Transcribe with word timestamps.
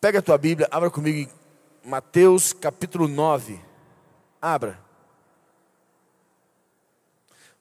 Pega 0.00 0.20
a 0.20 0.22
tua 0.22 0.38
Bíblia, 0.38 0.66
abra 0.70 0.90
comigo 0.90 1.30
em 1.84 1.88
Mateus 1.90 2.54
capítulo 2.54 3.06
9. 3.06 3.60
Abra. 4.40 4.80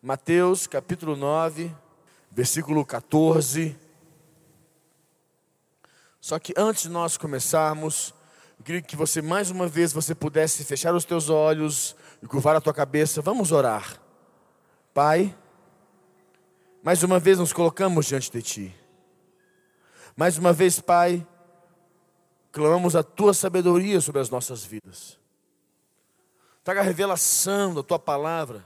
Mateus 0.02 0.66
capítulo 0.66 1.18
9, 1.18 1.70
versículo 2.32 2.86
14. 2.86 3.78
Só 6.22 6.40
que 6.40 6.54
antes 6.56 6.84
de 6.84 6.90
nós 6.90 7.18
começarmos, 7.18 8.14
eu 8.58 8.64
queria 8.64 8.82
que 8.82 8.96
você 8.96 9.22
mais 9.22 9.52
uma 9.52 9.68
vez 9.68 9.92
você 9.92 10.16
pudesse 10.16 10.64
fechar 10.64 10.96
os 10.96 11.04
teus 11.04 11.30
olhos 11.30 11.94
e 12.24 12.26
curvar 12.26 12.56
a 12.56 12.62
tua 12.62 12.74
cabeça. 12.74 13.22
Vamos 13.22 13.52
orar. 13.52 14.02
Pai, 14.94 15.36
mais 16.82 17.04
uma 17.04 17.20
vez 17.20 17.38
nos 17.38 17.52
colocamos 17.52 18.06
diante 18.06 18.32
de 18.32 18.42
ti. 18.42 18.76
Mais 20.16 20.38
uma 20.38 20.54
vez, 20.54 20.80
Pai, 20.80 21.28
clamamos 22.60 22.94
a 22.94 23.02
tua 23.02 23.34
sabedoria 23.34 24.02
sobre 24.02 24.20
as 24.20 24.30
nossas 24.30 24.66
vidas. 24.66 25.18
Traga 26.62 26.82
a 26.82 26.84
revelação 26.84 27.74
da 27.74 27.82
tua 27.82 27.98
palavra. 27.98 28.66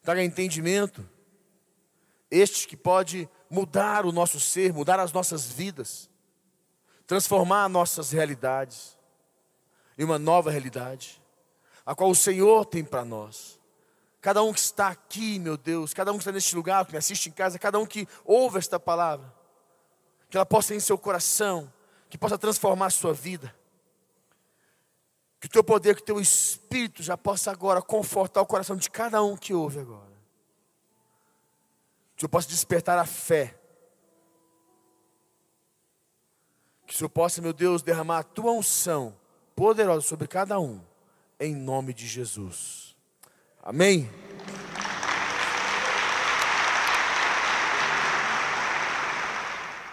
Traga 0.00 0.22
entendimento. 0.22 1.04
Este 2.30 2.68
que 2.68 2.76
pode 2.76 3.28
mudar 3.50 4.06
o 4.06 4.12
nosso 4.12 4.38
ser, 4.38 4.72
mudar 4.72 5.00
as 5.00 5.12
nossas 5.12 5.50
vidas, 5.50 6.08
transformar 7.04 7.68
nossas 7.68 8.12
realidades 8.12 8.96
em 9.98 10.04
uma 10.04 10.18
nova 10.18 10.48
realidade, 10.48 11.20
a 11.84 11.96
qual 11.96 12.10
o 12.10 12.14
Senhor 12.14 12.64
tem 12.64 12.84
para 12.84 13.04
nós. 13.04 13.60
Cada 14.20 14.40
um 14.40 14.52
que 14.52 14.60
está 14.60 14.86
aqui, 14.86 15.40
meu 15.40 15.56
Deus, 15.56 15.92
cada 15.92 16.12
um 16.12 16.14
que 16.14 16.22
está 16.22 16.30
neste 16.30 16.54
lugar, 16.54 16.86
que 16.86 16.92
me 16.92 16.98
assiste 16.98 17.28
em 17.28 17.32
casa, 17.32 17.58
cada 17.58 17.78
um 17.80 17.84
que 17.84 18.06
ouve 18.24 18.58
esta 18.58 18.78
palavra, 18.78 19.34
que 20.30 20.36
ela 20.36 20.46
possa 20.46 20.76
em 20.76 20.80
seu 20.80 20.96
coração, 20.96 21.70
que 22.12 22.18
possa 22.18 22.36
transformar 22.36 22.88
a 22.88 22.90
sua 22.90 23.14
vida. 23.14 23.56
Que 25.40 25.46
o 25.46 25.50
teu 25.50 25.64
poder, 25.64 25.96
que 25.96 26.02
o 26.02 26.04
teu 26.04 26.20
espírito 26.20 27.02
já 27.02 27.16
possa 27.16 27.50
agora 27.50 27.80
confortar 27.80 28.42
o 28.42 28.46
coração 28.46 28.76
de 28.76 28.90
cada 28.90 29.22
um 29.22 29.34
que 29.34 29.54
ouve 29.54 29.78
agora. 29.78 30.12
Que 32.14 32.26
eu 32.26 32.28
possa 32.28 32.46
despertar 32.50 32.98
a 32.98 33.06
fé. 33.06 33.58
Que 36.86 36.92
o 36.92 36.96
Senhor 36.98 37.08
possa, 37.08 37.40
meu 37.40 37.54
Deus, 37.54 37.82
derramar 37.82 38.18
a 38.18 38.22
tua 38.22 38.52
unção 38.52 39.16
poderosa 39.56 40.06
sobre 40.06 40.28
cada 40.28 40.60
um, 40.60 40.82
em 41.40 41.54
nome 41.54 41.94
de 41.94 42.06
Jesus. 42.06 42.94
Amém. 43.62 44.10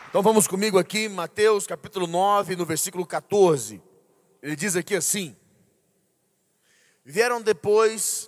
Então 0.10 0.24
vamos 0.24 0.48
comigo 0.48 0.80
aqui, 0.80 1.08
Mateus 1.08 1.68
capítulo 1.68 2.08
9, 2.08 2.56
no 2.56 2.66
versículo 2.66 3.06
14. 3.06 3.80
Ele 4.42 4.56
diz 4.56 4.76
aqui 4.76 4.96
assim: 4.96 5.38
Vieram 7.06 7.40
depois 7.40 8.28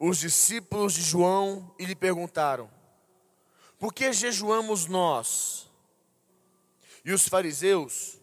os 0.00 0.18
discípulos 0.18 0.94
de 0.94 1.00
João 1.00 1.72
e 1.78 1.84
lhe 1.84 1.94
perguntaram: 1.94 2.68
Por 3.78 3.94
que 3.94 4.12
jejuamos 4.12 4.86
nós 4.86 5.70
e 7.04 7.12
os 7.12 7.28
fariseus, 7.28 8.18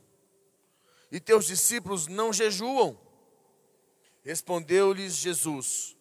e 1.10 1.22
teus 1.22 1.46
discípulos 1.46 2.06
não 2.06 2.34
jejuam? 2.34 3.00
Respondeu-lhes 4.26 5.16
Jesus: 5.16 5.96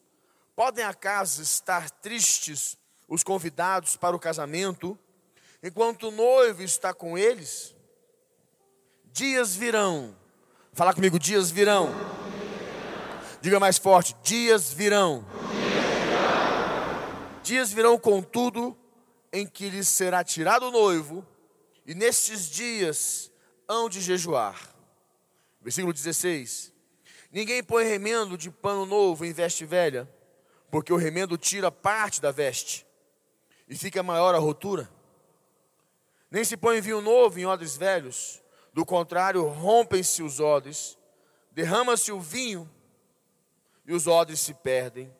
Podem 0.57 0.85
acaso 0.85 1.43
estar 1.43 1.91
tristes 1.91 2.77
os 3.07 3.23
convidados 3.23 3.95
para 3.95 4.17
o 4.17 4.19
casamento? 4.19 4.99
Enquanto 5.62 6.09
o 6.09 6.11
noivo 6.11 6.62
está 6.62 6.95
com 6.95 7.17
eles, 7.17 7.75
dias 9.12 9.55
virão. 9.55 10.17
Fala 10.73 10.95
comigo, 10.95 11.19
dias 11.19 11.50
virão. 11.50 11.91
Diga 13.41 13.59
mais 13.59 13.78
forte, 13.78 14.15
dias 14.23 14.73
virão. 14.73 15.25
Dias 17.43 17.72
virão, 17.72 17.99
contudo, 17.99 18.77
em 19.33 19.47
que 19.47 19.69
lhes 19.69 19.88
será 19.88 20.22
tirado 20.25 20.69
o 20.69 20.71
noivo, 20.71 21.27
e 21.87 21.94
nestes 21.94 22.49
dias 22.49 23.31
hão 23.66 23.88
de 23.88 24.00
jejuar. 24.00 24.75
Versículo 25.60 25.93
16: 25.93 26.72
Ninguém 27.31 27.62
põe 27.62 27.84
remendo 27.84 28.37
de 28.37 28.50
pano 28.50 28.87
novo 28.87 29.25
em 29.25 29.33
veste 29.33 29.65
velha, 29.65 30.09
porque 30.71 30.93
o 30.93 30.97
remendo 30.97 31.37
tira 31.37 31.71
parte 31.71 32.21
da 32.21 32.31
veste, 32.31 32.87
e 33.69 33.77
fica 33.77 34.03
maior 34.03 34.34
a 34.34 34.38
rotura. 34.38 34.91
Nem 36.31 36.44
se 36.44 36.56
põe 36.56 36.81
vinho 36.81 37.00
novo 37.00 37.39
em 37.39 37.47
odres 37.47 37.77
velhos, 37.77 38.43
do 38.72 38.84
contrário, 38.84 39.47
rompem-se 39.49 40.22
os 40.22 40.41
odres, 40.41 40.99
derrama-se 41.50 42.12
o 42.12 42.21
vinho 42.21 42.71
e 43.87 43.93
os 43.93 44.06
odres 44.06 44.41
se 44.41 44.53
perdem. 44.55 45.12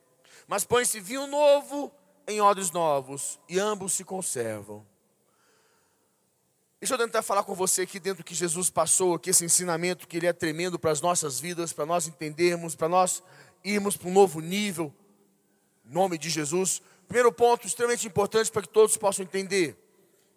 Mas 0.47 0.65
põe-se 0.65 1.01
vinho 1.01 1.27
novo 1.27 1.93
em 2.27 2.41
odres 2.41 2.71
novos 2.71 3.41
e 3.49 3.59
ambos 3.59 3.95
se 3.95 4.05
conservam. 4.05 4.87
Deixa 6.81 6.95
eu 6.95 6.99
tentar 6.99 7.23
falar 7.23 7.43
com 7.43 7.55
você 7.55 7.83
aqui 7.83 7.99
dentro 7.99 8.23
que 8.23 8.35
Jesus 8.35 8.71
passou, 8.71 9.15
aqui 9.15 9.31
esse 9.31 9.45
ensinamento 9.45 10.07
que 10.07 10.17
ele 10.17 10.29
é 10.29 10.33
tremendo 10.33 10.79
para 10.79 10.93
as 10.93 11.01
nossas 11.01 11.41
vidas, 11.41 11.73
para 11.73 11.85
nós 11.85 12.07
entendermos, 12.07 12.77
para 12.77 12.89
nós 12.89 13.23
irmos 13.65 13.97
para 13.97 14.09
um 14.09 14.13
novo 14.13 14.41
nível. 14.41 14.95
Em 15.85 15.93
nome 15.93 16.17
de 16.19 16.31
Jesus. 16.31 16.81
Primeiro 17.09 17.33
ponto 17.33 17.67
extremamente 17.67 18.07
importante 18.07 18.53
para 18.53 18.63
que 18.63 18.69
todos 18.69 18.97
possam 18.97 19.25
entender. 19.25 19.77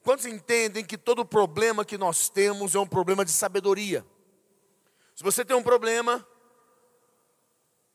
Quantos 0.04 0.26
entendem 0.26 0.84
que 0.84 0.98
todo 0.98 1.26
problema 1.26 1.86
que 1.86 1.98
nós 1.98 2.30
temos 2.30 2.74
é 2.74 2.80
um 2.80 2.88
problema 2.88 3.24
de 3.24 3.32
sabedoria? 3.32 4.06
Se 5.16 5.24
você 5.24 5.46
tem 5.46 5.56
um 5.56 5.62
problema 5.62 6.26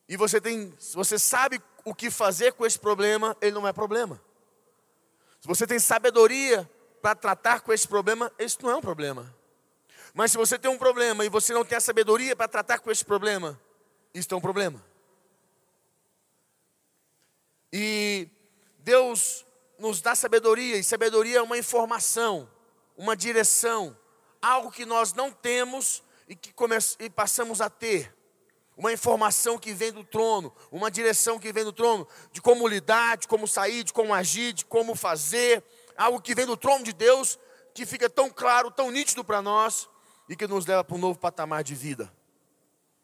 e 0.09 0.17
você 0.17 0.41
tem, 0.41 0.73
você 0.95 1.19
sabe 1.19 1.61
o 1.85 1.95
que 1.95 2.11
fazer 2.11 2.53
com 2.53 2.65
esse 2.65 2.79
problema, 2.79 3.37
ele 3.41 3.53
não 3.53 3.67
é 3.67 3.73
problema. 3.73 4.21
Se 5.41 5.49
você 5.49 5.67
tem 5.67 5.79
sabedoria 5.79 6.69
para 7.03 7.15
tratar 7.15 7.61
com 7.61 7.73
esse 7.73 7.87
problema, 7.87 8.33
esse 8.39 8.63
não 8.63 8.71
é 8.71 8.77
um 8.77 8.81
problema. 8.81 9.35
Mas 10.13 10.33
se 10.33 10.37
você 10.37 10.59
tem 10.59 10.71
um 10.71 10.79
problema 10.79 11.25
e 11.25 11.29
você 11.29 11.53
não 11.53 11.65
tem 11.65 11.79
a 11.79 11.81
sabedoria 11.81 12.35
para 12.35 12.49
tratar 12.49 12.79
com 12.79 12.91
esse 12.91 13.05
problema, 13.05 13.61
isso 14.15 14.33
é 14.33 14.37
um 14.37 14.41
problema. 14.41 14.83
E 17.73 18.29
Deus 18.79 19.46
nos 19.79 20.01
dá 20.01 20.15
sabedoria, 20.15 20.77
e 20.77 20.85
sabedoria 20.85 21.39
é 21.39 21.43
uma 21.43 21.59
informação, 21.59 22.51
uma 22.97 23.17
direção, 23.17 23.97
algo 24.41 24.71
que 24.71 24.87
nós 24.87 25.13
não 25.13 25.31
temos 25.31 26.03
e 26.29 26.35
que 26.35 26.53
e 26.99 27.11
passamos 27.11 27.61
a 27.61 27.69
ter. 27.69 28.15
Uma 28.77 28.93
informação 28.93 29.59
que 29.59 29.73
vem 29.73 29.91
do 29.91 30.05
trono, 30.05 30.55
uma 30.71 30.91
direção 30.91 31.39
que 31.39 31.51
vem 31.51 31.65
do 31.65 31.73
trono, 31.73 32.07
de 32.31 32.43
como 32.43 32.69
lidar, 32.69 33.17
de 33.17 33.27
como 33.27 33.49
sair, 33.49 33.83
de 33.83 33.93
como 33.93 34.13
agir, 34.13 34.53
de 34.53 34.67
como 34.67 34.95
fazer, 34.95 35.65
algo 35.97 36.21
que 36.21 36.35
vem 36.35 36.45
do 36.45 36.59
trono 36.59 36.85
de 36.85 36.93
Deus, 36.93 37.39
que 37.73 37.87
fica 37.87 38.09
tão 38.11 38.29
claro, 38.29 38.71
tão 38.71 38.91
nítido 38.91 39.25
para 39.25 39.41
nós 39.41 39.89
e 40.29 40.37
que 40.37 40.47
nos 40.47 40.67
leva 40.67 40.85
para 40.85 40.95
um 40.95 40.99
novo 40.99 41.19
patamar 41.19 41.65
de 41.65 41.75
vida. 41.75 42.13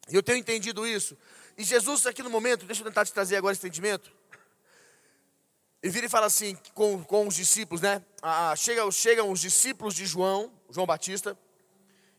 E 0.09 0.15
eu 0.15 0.21
tenho 0.21 0.37
entendido 0.37 0.85
isso. 0.85 1.17
E 1.57 1.63
Jesus, 1.63 2.05
aqui 2.05 2.21
no 2.21 2.29
momento, 2.29 2.65
deixa 2.65 2.81
eu 2.81 2.85
tentar 2.85 3.05
te 3.05 3.13
trazer 3.13 3.35
agora 3.37 3.53
esse 3.53 3.65
entendimento. 3.65 4.11
Ele 5.83 5.91
vira 5.91 6.05
e 6.05 6.09
fala 6.09 6.27
assim 6.27 6.55
com, 6.73 7.03
com 7.03 7.27
os 7.27 7.35
discípulos, 7.35 7.81
né? 7.81 8.01
Ah, 8.21 8.55
chega, 8.55 8.89
chegam 8.89 9.29
os 9.29 9.41
discípulos 9.41 9.93
de 9.93 10.05
João, 10.05 10.49
João 10.69 10.87
Batista, 10.87 11.37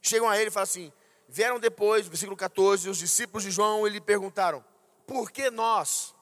chegam 0.03 0.29
a 0.29 0.39
ele 0.39 0.49
e 0.49 0.51
falam 0.51 0.65
assim: 0.65 0.93
vieram 1.27 1.59
depois, 1.59 2.07
versículo 2.07 2.37
14, 2.37 2.91
os 2.91 2.99
discípulos 2.99 3.43
de 3.43 3.51
João 3.51 3.87
ele 3.87 4.03
perguntaram: 4.03 4.63
por 5.07 5.31
que 5.31 5.51
nós 5.51 6.15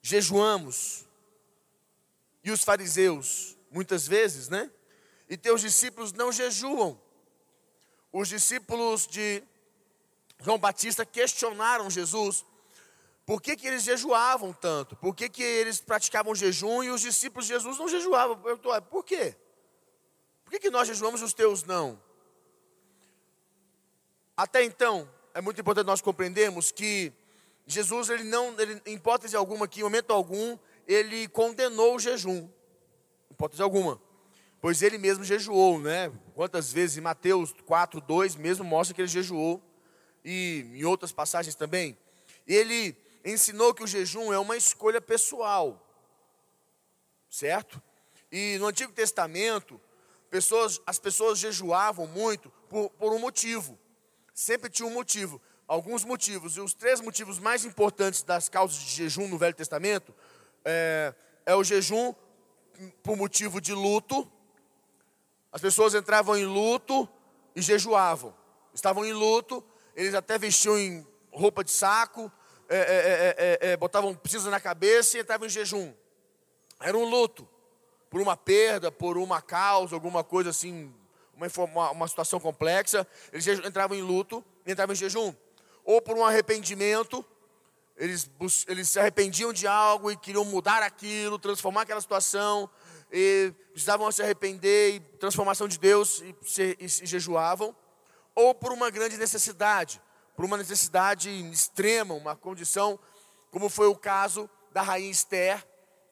jejuamos 0.00 1.04
e 2.42 2.50
os 2.50 2.64
fariseus, 2.64 3.54
muitas 3.70 4.08
vezes, 4.08 4.48
né? 4.48 4.70
E 5.28 5.36
teus 5.36 5.60
discípulos 5.60 6.14
não 6.14 6.32
jejuam. 6.32 6.98
Os 8.10 8.28
discípulos 8.28 9.06
de 9.06 9.42
João 10.40 10.56
Batista 10.56 11.04
questionaram 11.04 11.90
Jesus 11.90 12.42
por 13.26 13.40
que, 13.40 13.56
que 13.56 13.66
eles 13.66 13.82
jejuavam 13.82 14.52
tanto? 14.52 14.96
Por 14.96 15.14
que, 15.14 15.28
que 15.28 15.42
eles 15.42 15.80
praticavam 15.80 16.34
jejum 16.34 16.82
e 16.82 16.90
os 16.90 17.00
discípulos 17.00 17.46
de 17.46 17.54
Jesus 17.54 17.78
não 17.78 17.88
jejuavam? 17.88 18.36
Perguntou, 18.36 18.80
por 18.82 19.02
quê? 19.02 19.34
Por 20.44 20.50
que, 20.50 20.58
que 20.58 20.70
nós 20.70 20.86
jejuamos 20.86 21.22
e 21.22 21.24
os 21.24 21.32
teus 21.32 21.64
não? 21.64 21.98
Até 24.36 24.62
então, 24.62 25.08
é 25.32 25.40
muito 25.40 25.60
importante 25.60 25.86
nós 25.86 26.02
compreendermos 26.02 26.70
que 26.70 27.12
Jesus, 27.66 28.10
ele 28.10 28.24
não, 28.24 28.58
ele, 28.60 28.80
em 28.84 28.94
hipótese 28.94 29.34
alguma, 29.34 29.66
que 29.66 29.80
em 29.80 29.84
momento 29.84 30.12
algum, 30.12 30.58
ele 30.86 31.26
condenou 31.28 31.96
o 31.96 31.98
jejum. 31.98 32.46
Hipótese 33.30 33.62
alguma. 33.62 34.00
Pois 34.60 34.82
ele 34.82 34.98
mesmo 34.98 35.24
jejuou, 35.24 35.78
né? 35.78 36.12
Quantas 36.34 36.72
vezes 36.72 36.98
em 36.98 37.00
Mateus 37.00 37.54
4, 37.64 38.00
2 38.02 38.36
mesmo 38.36 38.64
mostra 38.64 38.94
que 38.94 39.00
ele 39.00 39.08
jejuou. 39.08 39.62
E 40.22 40.66
em 40.74 40.84
outras 40.84 41.12
passagens 41.12 41.54
também. 41.54 41.96
Ele 42.46 42.96
ensinou 43.24 43.72
que 43.72 43.82
o 43.82 43.86
jejum 43.86 44.32
é 44.32 44.38
uma 44.38 44.56
escolha 44.56 45.00
pessoal, 45.00 45.80
certo? 47.30 47.82
E 48.30 48.58
no 48.58 48.66
Antigo 48.66 48.92
Testamento, 48.92 49.80
pessoas, 50.28 50.80
as 50.86 50.98
pessoas 50.98 51.38
jejuavam 51.38 52.06
muito 52.06 52.50
por, 52.68 52.90
por 52.90 53.12
um 53.12 53.18
motivo. 53.18 53.78
Sempre 54.34 54.68
tinha 54.68 54.86
um 54.86 54.92
motivo, 54.92 55.40
alguns 55.66 56.04
motivos. 56.04 56.56
E 56.56 56.60
os 56.60 56.74
três 56.74 57.00
motivos 57.00 57.38
mais 57.38 57.64
importantes 57.64 58.22
das 58.22 58.48
causas 58.48 58.76
de 58.76 58.90
jejum 58.90 59.28
no 59.28 59.38
Velho 59.38 59.54
Testamento 59.54 60.14
é, 60.64 61.14
é 61.46 61.54
o 61.54 61.64
jejum 61.64 62.14
por 63.02 63.16
motivo 63.16 63.60
de 63.60 63.72
luto. 63.72 64.30
As 65.52 65.60
pessoas 65.60 65.94
entravam 65.94 66.36
em 66.36 66.44
luto 66.44 67.08
e 67.54 67.62
jejuavam. 67.62 68.34
Estavam 68.74 69.04
em 69.04 69.12
luto, 69.12 69.64
eles 69.94 70.14
até 70.14 70.36
vestiam 70.36 70.76
em 70.76 71.06
roupa 71.30 71.62
de 71.62 71.70
saco, 71.70 72.30
é, 72.68 73.34
é, 73.60 73.72
é, 73.72 73.76
botavam 73.76 74.14
precisa 74.14 74.50
na 74.50 74.60
cabeça 74.60 75.16
e 75.16 75.20
entravam 75.20 75.46
em 75.46 75.50
jejum. 75.50 75.92
Era 76.80 76.96
um 76.96 77.04
luto 77.04 77.48
por 78.10 78.20
uma 78.20 78.36
perda, 78.36 78.92
por 78.92 79.18
uma 79.18 79.42
causa, 79.42 79.94
alguma 79.94 80.22
coisa 80.22 80.50
assim, 80.50 80.92
uma, 81.56 81.90
uma 81.90 82.08
situação 82.08 82.38
complexa. 82.38 83.06
Eles 83.32 83.46
entravam 83.46 83.96
em 83.96 84.02
luto 84.02 84.44
e 84.66 84.72
entravam 84.72 84.92
em 84.92 84.96
jejum. 84.96 85.34
Ou 85.84 86.00
por 86.00 86.16
um 86.16 86.24
arrependimento, 86.24 87.24
eles, 87.96 88.30
eles 88.66 88.88
se 88.88 88.98
arrependiam 88.98 89.52
de 89.52 89.66
algo 89.66 90.10
e 90.10 90.16
queriam 90.16 90.44
mudar 90.44 90.82
aquilo, 90.82 91.38
transformar 91.38 91.82
aquela 91.82 92.00
situação, 92.00 92.68
e 93.12 93.52
precisavam 93.72 94.10
se 94.10 94.22
arrepender, 94.22 94.94
e 94.94 95.00
transformação 95.00 95.68
de 95.68 95.78
Deus, 95.78 96.20
e, 96.22 96.34
se, 96.42 96.76
e, 96.80 96.84
e 96.84 97.06
jejuavam. 97.06 97.74
Ou 98.34 98.54
por 98.54 98.72
uma 98.72 98.90
grande 98.90 99.16
necessidade, 99.16 100.00
por 100.36 100.44
uma 100.44 100.56
necessidade 100.56 101.30
extrema, 101.50 102.14
uma 102.14 102.34
condição, 102.34 102.98
como 103.50 103.68
foi 103.68 103.86
o 103.86 103.96
caso 103.96 104.48
da 104.72 104.82
rainha 104.82 105.10
Esther, 105.10 105.64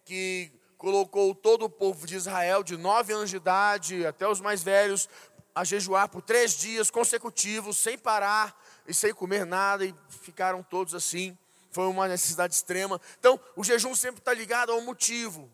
que 0.05 0.53
colocou 0.79 1.35
todo 1.35 1.65
o 1.65 1.71
povo 1.71 2.07
de 2.07 2.17
Israel, 2.17 2.63
de 2.63 2.77
nove 2.77 3.13
anos 3.13 3.31
de 3.31 3.37
idade 3.37 4.07
até 4.07 4.27
os 4.27 4.41
mais 4.41 4.63
velhos, 4.63 5.09
a 5.55 5.65
jejuar 5.65 6.09
por 6.09 6.23
três 6.23 6.53
dias 6.53 6.91
consecutivos, 6.91 7.77
sem 7.77 7.99
parar 7.99 8.59
e 8.87 8.95
sem 8.95 9.13
comer 9.13 9.45
nada, 9.45 9.85
e 9.85 9.95
ficaram 10.09 10.63
todos 10.63 10.95
assim. 10.95 11.37
Foi 11.71 11.87
uma 11.87 12.09
necessidade 12.09 12.55
extrema. 12.55 13.01
Então, 13.19 13.41
o 13.57 13.65
jejum 13.65 13.95
sempre 13.95 14.21
está 14.21 14.33
ligado 14.33 14.73
a 14.73 14.77
um 14.77 14.85
motivo. 14.85 15.51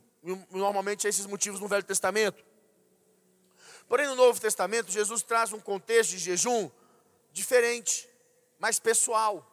Normalmente, 0.50 1.06
esses 1.06 1.26
motivos 1.26 1.60
no 1.60 1.68
Velho 1.68 1.84
Testamento. 1.84 2.44
Porém, 3.88 4.06
no 4.06 4.14
Novo 4.14 4.40
Testamento, 4.40 4.90
Jesus 4.90 5.22
traz 5.22 5.52
um 5.52 5.60
contexto 5.60 6.10
de 6.10 6.18
jejum 6.18 6.70
diferente 7.32 8.08
mais 8.58 8.78
pessoal. 8.78 9.44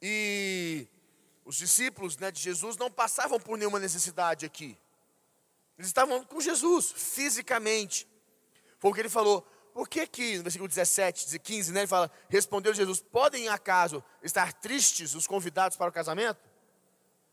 E 0.00 0.86
os 1.44 1.56
discípulos 1.56 2.16
né, 2.18 2.30
de 2.30 2.40
Jesus 2.40 2.76
não 2.76 2.90
passavam 2.90 3.40
por 3.40 3.56
nenhuma 3.56 3.78
necessidade 3.78 4.44
aqui. 4.44 4.78
Eles 5.78 5.88
estavam 5.88 6.24
com 6.24 6.40
Jesus, 6.40 6.92
fisicamente. 6.92 8.06
Foi 8.78 8.90
o 8.90 8.94
que 8.94 9.00
ele 9.00 9.08
falou. 9.08 9.42
Por 9.72 9.88
que 9.88 10.06
que, 10.06 10.38
no 10.38 10.42
versículo 10.42 10.68
17, 10.68 11.38
15, 11.38 11.72
né, 11.72 11.80
ele 11.80 11.86
fala, 11.86 12.10
respondeu 12.28 12.74
Jesus, 12.74 13.00
podem 13.00 13.48
acaso 13.48 14.02
estar 14.22 14.52
tristes 14.52 15.14
os 15.14 15.26
convidados 15.26 15.76
para 15.76 15.88
o 15.88 15.92
casamento? 15.92 16.40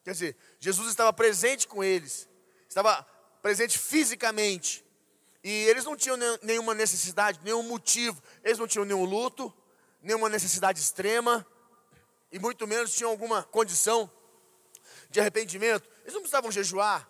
Quer 0.04 0.12
dizer, 0.12 0.38
Jesus 0.60 0.90
estava 0.90 1.12
presente 1.12 1.68
com 1.68 1.84
eles, 1.84 2.30
estava 2.70 3.04
presente 3.42 3.80
fisicamente. 3.80 4.86
E 5.44 5.50
eles 5.66 5.84
não 5.84 5.96
tinham 5.96 6.18
nenhuma 6.42 6.74
necessidade, 6.74 7.40
nenhum 7.44 7.64
motivo, 7.64 8.22
eles 8.44 8.58
não 8.58 8.68
tinham 8.68 8.86
nenhum 8.86 9.06
luto, 9.06 9.52
nenhuma 10.06 10.30
necessidade 10.30 10.80
extrema, 10.80 11.46
e 12.32 12.38
muito 12.38 12.68
menos 12.68 12.94
tinham 12.94 13.10
alguma 13.10 13.44
condição 13.44 14.10
de 15.10 15.20
arrependimento. 15.20 15.90
Eles 16.02 16.14
não 16.14 16.22
precisavam 16.22 16.52
jejuar. 16.52 17.10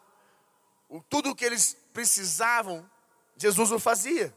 Tudo 1.10 1.32
o 1.32 1.36
que 1.36 1.44
eles 1.44 1.76
precisavam, 1.92 2.90
Jesus 3.36 3.70
o 3.72 3.80
fazia. 3.80 4.34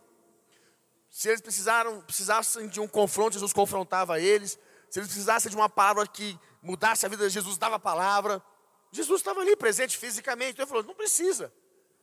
Se 1.08 1.28
eles 1.28 1.40
precisaram, 1.40 2.00
precisassem 2.00 2.66
de 2.66 2.80
um 2.80 2.88
confronto, 2.88 3.34
Jesus 3.34 3.52
confrontava 3.52 4.20
eles. 4.20 4.58
Se 4.90 4.98
eles 4.98 5.08
precisassem 5.08 5.50
de 5.50 5.56
uma 5.56 5.68
palavra 5.68 6.06
que 6.06 6.38
mudasse 6.60 7.06
a 7.06 7.08
vida 7.08 7.28
de 7.28 7.32
Jesus, 7.32 7.58
dava 7.58 7.76
a 7.76 7.80
palavra. 7.80 8.42
Jesus 8.90 9.20
estava 9.20 9.40
ali 9.40 9.54
presente 9.54 9.96
fisicamente. 9.96 10.52
Então 10.52 10.64
ele 10.64 10.68
falou: 10.68 10.82
não 10.82 10.94
precisa. 10.94 11.52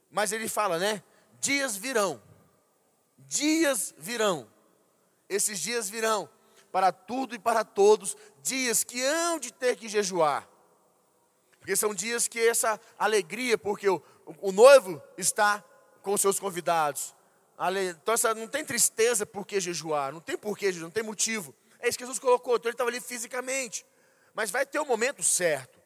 Mas 0.10 0.32
ele 0.32 0.48
fala, 0.48 0.80
né? 0.80 1.04
Dias 1.42 1.76
virão. 1.76 2.22
Dias 3.18 3.94
virão. 3.98 4.50
Esses 5.28 5.60
dias 5.60 5.90
virão 5.90 6.30
para 6.76 6.92
tudo 6.92 7.34
e 7.34 7.40
para 7.40 7.64
todos, 7.64 8.18
dias 8.44 8.84
que 8.84 9.02
hão 9.02 9.40
de 9.40 9.54
ter 9.54 9.78
que 9.78 9.88
jejuar. 9.88 10.46
Porque 11.58 11.74
são 11.74 11.96
dias 11.96 12.28
que 12.28 12.38
essa 12.38 12.78
alegria, 13.00 13.58
porque 13.58 13.88
o, 13.88 14.04
o 14.42 14.52
noivo 14.52 15.02
está 15.18 15.64
com 16.02 16.18
seus 16.18 16.38
convidados. 16.38 17.16
Então 18.02 18.14
essa, 18.14 18.36
não 18.36 18.50
tem 18.50 18.66
tristeza 18.66 19.26
por 19.26 19.48
que 19.48 19.58
jejuar, 19.62 20.12
não 20.12 20.20
tem 20.20 20.38
porquê 20.38 20.70
não 20.74 20.92
tem 20.92 21.02
motivo. 21.02 21.56
É 21.80 21.88
isso 21.88 21.98
que 21.98 22.04
Jesus 22.04 22.20
colocou, 22.20 22.58
então 22.58 22.68
ele 22.68 22.74
estava 22.74 22.90
ali 22.90 23.00
fisicamente. 23.00 23.86
Mas 24.34 24.52
vai 24.52 24.66
ter 24.66 24.80
o 24.80 24.82
um 24.82 24.86
momento 24.86 25.24
certo, 25.24 25.80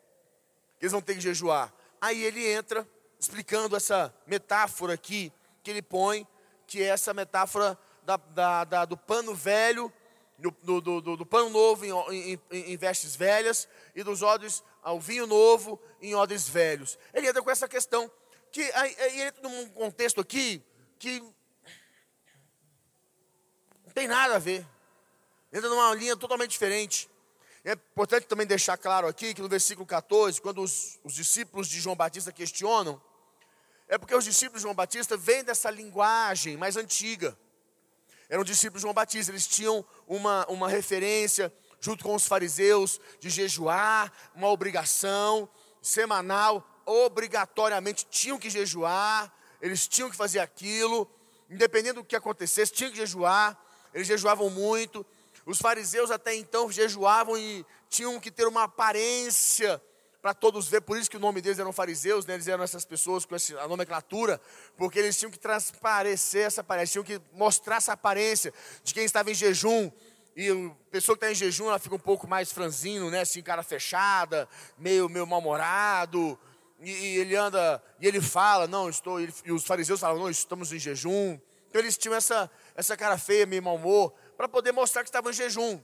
que 0.79 0.85
eles 0.85 0.91
vão 0.91 1.03
ter 1.03 1.13
que 1.13 1.21
jejuar. 1.21 1.71
Aí 2.01 2.23
ele 2.23 2.43
entra 2.47 2.89
explicando 3.19 3.75
essa 3.75 4.11
metáfora 4.25 4.95
aqui, 4.95 5.31
que 5.61 5.69
ele 5.69 5.83
põe, 5.83 6.27
que 6.65 6.81
é 6.81 6.87
essa 6.87 7.13
metáfora 7.13 7.77
da, 8.01 8.17
da, 8.17 8.63
da, 8.63 8.85
do 8.85 8.97
pano 8.97 9.35
velho 9.35 9.93
do, 10.39 10.81
do, 10.81 11.01
do, 11.01 11.17
do 11.17 11.25
pano 11.25 11.49
novo 11.49 11.85
em, 11.85 11.91
em, 12.11 12.39
em, 12.51 12.77
vestes 12.77 13.15
velhas 13.15 13.67
e 13.93 14.03
dos 14.03 14.21
odres 14.21 14.63
ao 14.81 14.99
vinho 14.99 15.27
novo 15.27 15.79
em 16.01 16.15
odres 16.15 16.47
velhos. 16.47 16.97
Ele 17.13 17.27
entra 17.27 17.41
com 17.41 17.51
essa 17.51 17.67
questão, 17.67 18.09
que 18.51 18.61
ele 18.61 19.21
entra 19.21 19.41
num 19.41 19.69
contexto 19.69 20.21
aqui 20.21 20.63
que 20.97 21.19
não 23.85 23.93
tem 23.93 24.07
nada 24.07 24.35
a 24.35 24.39
ver. 24.39 24.65
Entra 25.51 25.69
numa 25.69 25.93
linha 25.93 26.15
totalmente 26.15 26.51
diferente. 26.51 27.09
É 27.63 27.73
importante 27.73 28.25
também 28.25 28.47
deixar 28.47 28.77
claro 28.77 29.07
aqui 29.07 29.33
que 29.33 29.41
no 29.41 29.49
versículo 29.49 29.85
14, 29.85 30.41
quando 30.41 30.61
os, 30.61 30.97
os 31.03 31.13
discípulos 31.13 31.67
de 31.67 31.81
João 31.81 31.95
Batista 31.95 32.31
questionam, 32.31 33.01
é 33.87 33.97
porque 33.97 34.15
os 34.15 34.23
discípulos 34.23 34.61
de 34.61 34.63
João 34.63 34.75
Batista 34.75 35.17
vêm 35.17 35.43
dessa 35.43 35.69
linguagem 35.69 36.55
mais 36.55 36.77
antiga 36.77 37.37
eram 38.29 38.43
discípulos 38.43 38.81
de 38.81 38.83
João 38.83 38.93
Batista, 38.93 39.31
eles 39.31 39.47
tinham 39.47 39.83
uma, 40.07 40.45
uma 40.47 40.69
referência 40.69 41.51
junto 41.81 42.03
com 42.03 42.13
os 42.13 42.27
fariseus 42.27 42.99
de 43.19 43.29
jejuar, 43.29 44.11
uma 44.35 44.49
obrigação 44.49 45.49
semanal, 45.81 46.67
obrigatoriamente 46.85 48.05
tinham 48.09 48.37
que 48.37 48.49
jejuar, 48.49 49.33
eles 49.61 49.87
tinham 49.87 50.09
que 50.09 50.15
fazer 50.15 50.39
aquilo, 50.39 51.09
independente 51.49 51.95
do 51.95 52.03
que 52.03 52.15
acontecesse, 52.15 52.71
tinham 52.71 52.91
que 52.91 52.97
jejuar, 52.97 53.57
eles 53.93 54.07
jejuavam 54.07 54.49
muito. 54.49 55.05
Os 55.45 55.57
fariseus 55.57 56.11
até 56.11 56.35
então 56.35 56.71
jejuavam 56.71 57.37
e 57.37 57.65
tinham 57.89 58.19
que 58.19 58.29
ter 58.29 58.45
uma 58.45 58.63
aparência 58.63 59.81
para 60.21 60.33
todos 60.33 60.67
ver, 60.67 60.81
por 60.81 60.97
isso 60.97 61.09
que 61.09 61.17
o 61.17 61.19
nome 61.19 61.41
deles 61.41 61.59
eram 61.59 61.71
fariseus, 61.71 62.25
né? 62.25 62.33
eles 62.33 62.47
eram 62.47 62.63
essas 62.63 62.83
pessoas 62.83 63.25
com 63.25 63.35
essa, 63.35 63.59
a 63.61 63.67
nomenclatura, 63.67 64.39
porque 64.75 64.99
eles 64.99 65.17
tinham 65.17 65.31
que 65.31 65.39
transparecer 65.39 66.45
essa 66.45 66.61
aparência, 66.61 67.01
tinham 67.01 67.19
que 67.19 67.21
mostrar 67.33 67.77
essa 67.77 67.93
aparência 67.93 68.53
de 68.83 68.93
quem 68.93 69.05
estava 69.05 69.31
em 69.31 69.33
jejum. 69.33 69.89
E 70.35 70.49
a 70.49 70.91
pessoa 70.91 71.17
que 71.17 71.25
está 71.25 71.31
em 71.31 71.35
jejum, 71.35 71.67
ela 71.67 71.79
fica 71.79 71.95
um 71.95 71.99
pouco 71.99 72.27
mais 72.27 72.51
franzino, 72.51 73.09
né? 73.09 73.21
Assim, 73.21 73.41
cara 73.41 73.63
fechada, 73.63 74.47
meio, 74.77 75.09
meio 75.09 75.27
mal-humorado. 75.27 76.39
E, 76.79 76.91
e, 76.91 77.17
ele 77.17 77.35
anda, 77.35 77.83
e 77.99 78.07
ele 78.07 78.21
fala, 78.21 78.67
não, 78.67 78.89
estou. 78.89 79.19
E 79.19 79.51
os 79.51 79.65
fariseus 79.65 79.99
falam, 79.99 80.19
não, 80.19 80.29
estamos 80.29 80.71
em 80.71 80.79
jejum. 80.79 81.37
Então 81.69 81.81
eles 81.81 81.97
tinham 81.97 82.15
essa, 82.15 82.49
essa 82.75 82.95
cara 82.95 83.17
feia, 83.17 83.45
meio 83.45 83.61
mau 83.61 83.75
humor, 83.75 84.13
para 84.37 84.47
poder 84.47 84.71
mostrar 84.71 85.03
que 85.03 85.09
estavam 85.09 85.31
em 85.31 85.33
jejum. 85.33 85.81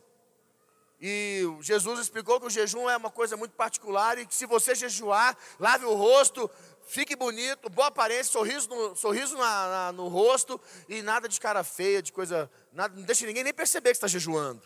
E 1.07 1.43
Jesus 1.61 1.99
explicou 1.99 2.39
que 2.39 2.47
o 2.47 2.49
jejum 2.49 2.89
é 2.89 2.97
uma 2.97 3.11
coisa 3.11 3.37
muito 3.37 3.51
particular 3.51 4.17
e 4.17 4.25
que 4.25 4.33
se 4.33 4.47
você 4.47 4.73
jejuar, 4.73 5.37
lave 5.59 5.85
o 5.85 5.93
rosto, 5.93 6.49
fique 6.87 7.15
bonito, 7.15 7.69
boa 7.69 7.89
aparência, 7.89 8.31
sorriso 8.31 8.67
no, 8.67 8.95
sorriso 8.95 9.37
na, 9.37 9.67
na, 9.69 9.91
no 9.91 10.07
rosto 10.07 10.59
e 10.89 11.03
nada 11.03 11.29
de 11.29 11.39
cara 11.39 11.63
feia, 11.63 12.01
de 12.01 12.11
coisa. 12.11 12.49
Nada, 12.73 12.95
não 12.95 13.03
deixe 13.03 13.23
ninguém 13.27 13.43
nem 13.43 13.53
perceber 13.53 13.91
que 13.91 13.97
está 13.97 14.07
jejuando. 14.07 14.63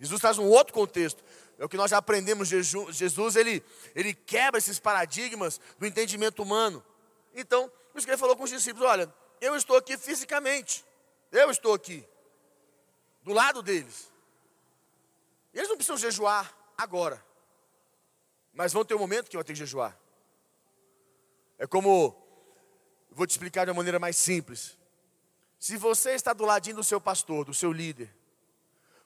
Jesus 0.00 0.20
traz 0.20 0.38
um 0.38 0.48
outro 0.48 0.74
contexto. 0.74 1.22
É 1.56 1.64
o 1.64 1.68
que 1.68 1.76
nós 1.76 1.92
já 1.92 1.98
aprendemos. 1.98 2.48
Jesus 2.48 3.36
ele, 3.36 3.62
ele 3.94 4.12
quebra 4.12 4.58
esses 4.58 4.80
paradigmas 4.80 5.60
do 5.78 5.86
entendimento 5.86 6.42
humano. 6.42 6.84
Então, 7.32 7.70
por 7.92 7.98
isso 7.98 8.06
que 8.08 8.10
ele 8.10 8.18
falou 8.18 8.36
com 8.36 8.42
os 8.42 8.50
discípulos: 8.50 8.88
olha, 8.88 9.14
eu 9.40 9.54
estou 9.54 9.76
aqui 9.76 9.96
fisicamente. 9.96 10.84
Eu 11.30 11.48
estou 11.48 11.74
aqui. 11.74 12.04
Do 13.22 13.32
lado 13.32 13.62
deles. 13.62 14.15
Eles 15.56 15.70
não 15.70 15.76
precisam 15.76 15.96
jejuar 15.96 16.54
agora. 16.76 17.24
Mas 18.52 18.74
vão 18.74 18.84
ter 18.84 18.94
um 18.94 18.98
momento 18.98 19.30
que 19.30 19.36
vão 19.36 19.42
ter 19.42 19.54
que 19.54 19.58
jejuar. 19.58 19.98
É 21.58 21.66
como, 21.66 22.14
vou 23.10 23.26
te 23.26 23.30
explicar 23.30 23.64
de 23.64 23.70
uma 23.70 23.78
maneira 23.78 23.98
mais 23.98 24.18
simples. 24.18 24.76
Se 25.58 25.78
você 25.78 26.10
está 26.10 26.34
do 26.34 26.44
ladinho 26.44 26.76
do 26.76 26.84
seu 26.84 27.00
pastor, 27.00 27.46
do 27.46 27.54
seu 27.54 27.72
líder, 27.72 28.14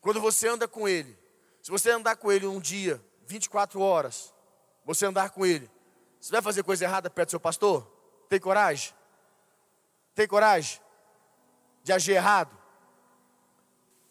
quando 0.01 0.21
você 0.21 0.49
anda 0.49 0.67
com 0.67 0.89
ele, 0.89 1.17
se 1.63 1.71
você 1.71 1.93
andar 1.93 2.17
com 2.17 2.33
ele 2.33 2.49
um 2.49 2.59
dia, 2.59 3.01
24 3.27 3.81
horas, 3.81 4.35
você 4.85 5.07
andar 5.07 5.31
com 5.31 5.47
ele, 5.47 5.71
você 6.21 6.33
vai 6.33 6.43
fazer 6.43 6.65
coisa 6.65 6.85
errada 6.85 7.09
perto 7.09 7.29
do 7.29 7.31
seu 7.31 7.41
pastor? 7.41 7.87
Tem 8.29 8.41
coragem? 8.41 8.93
Tem 10.17 10.27
coragem 10.27 10.81
de 11.85 11.93
agir 11.93 12.13
errado? 12.13 12.59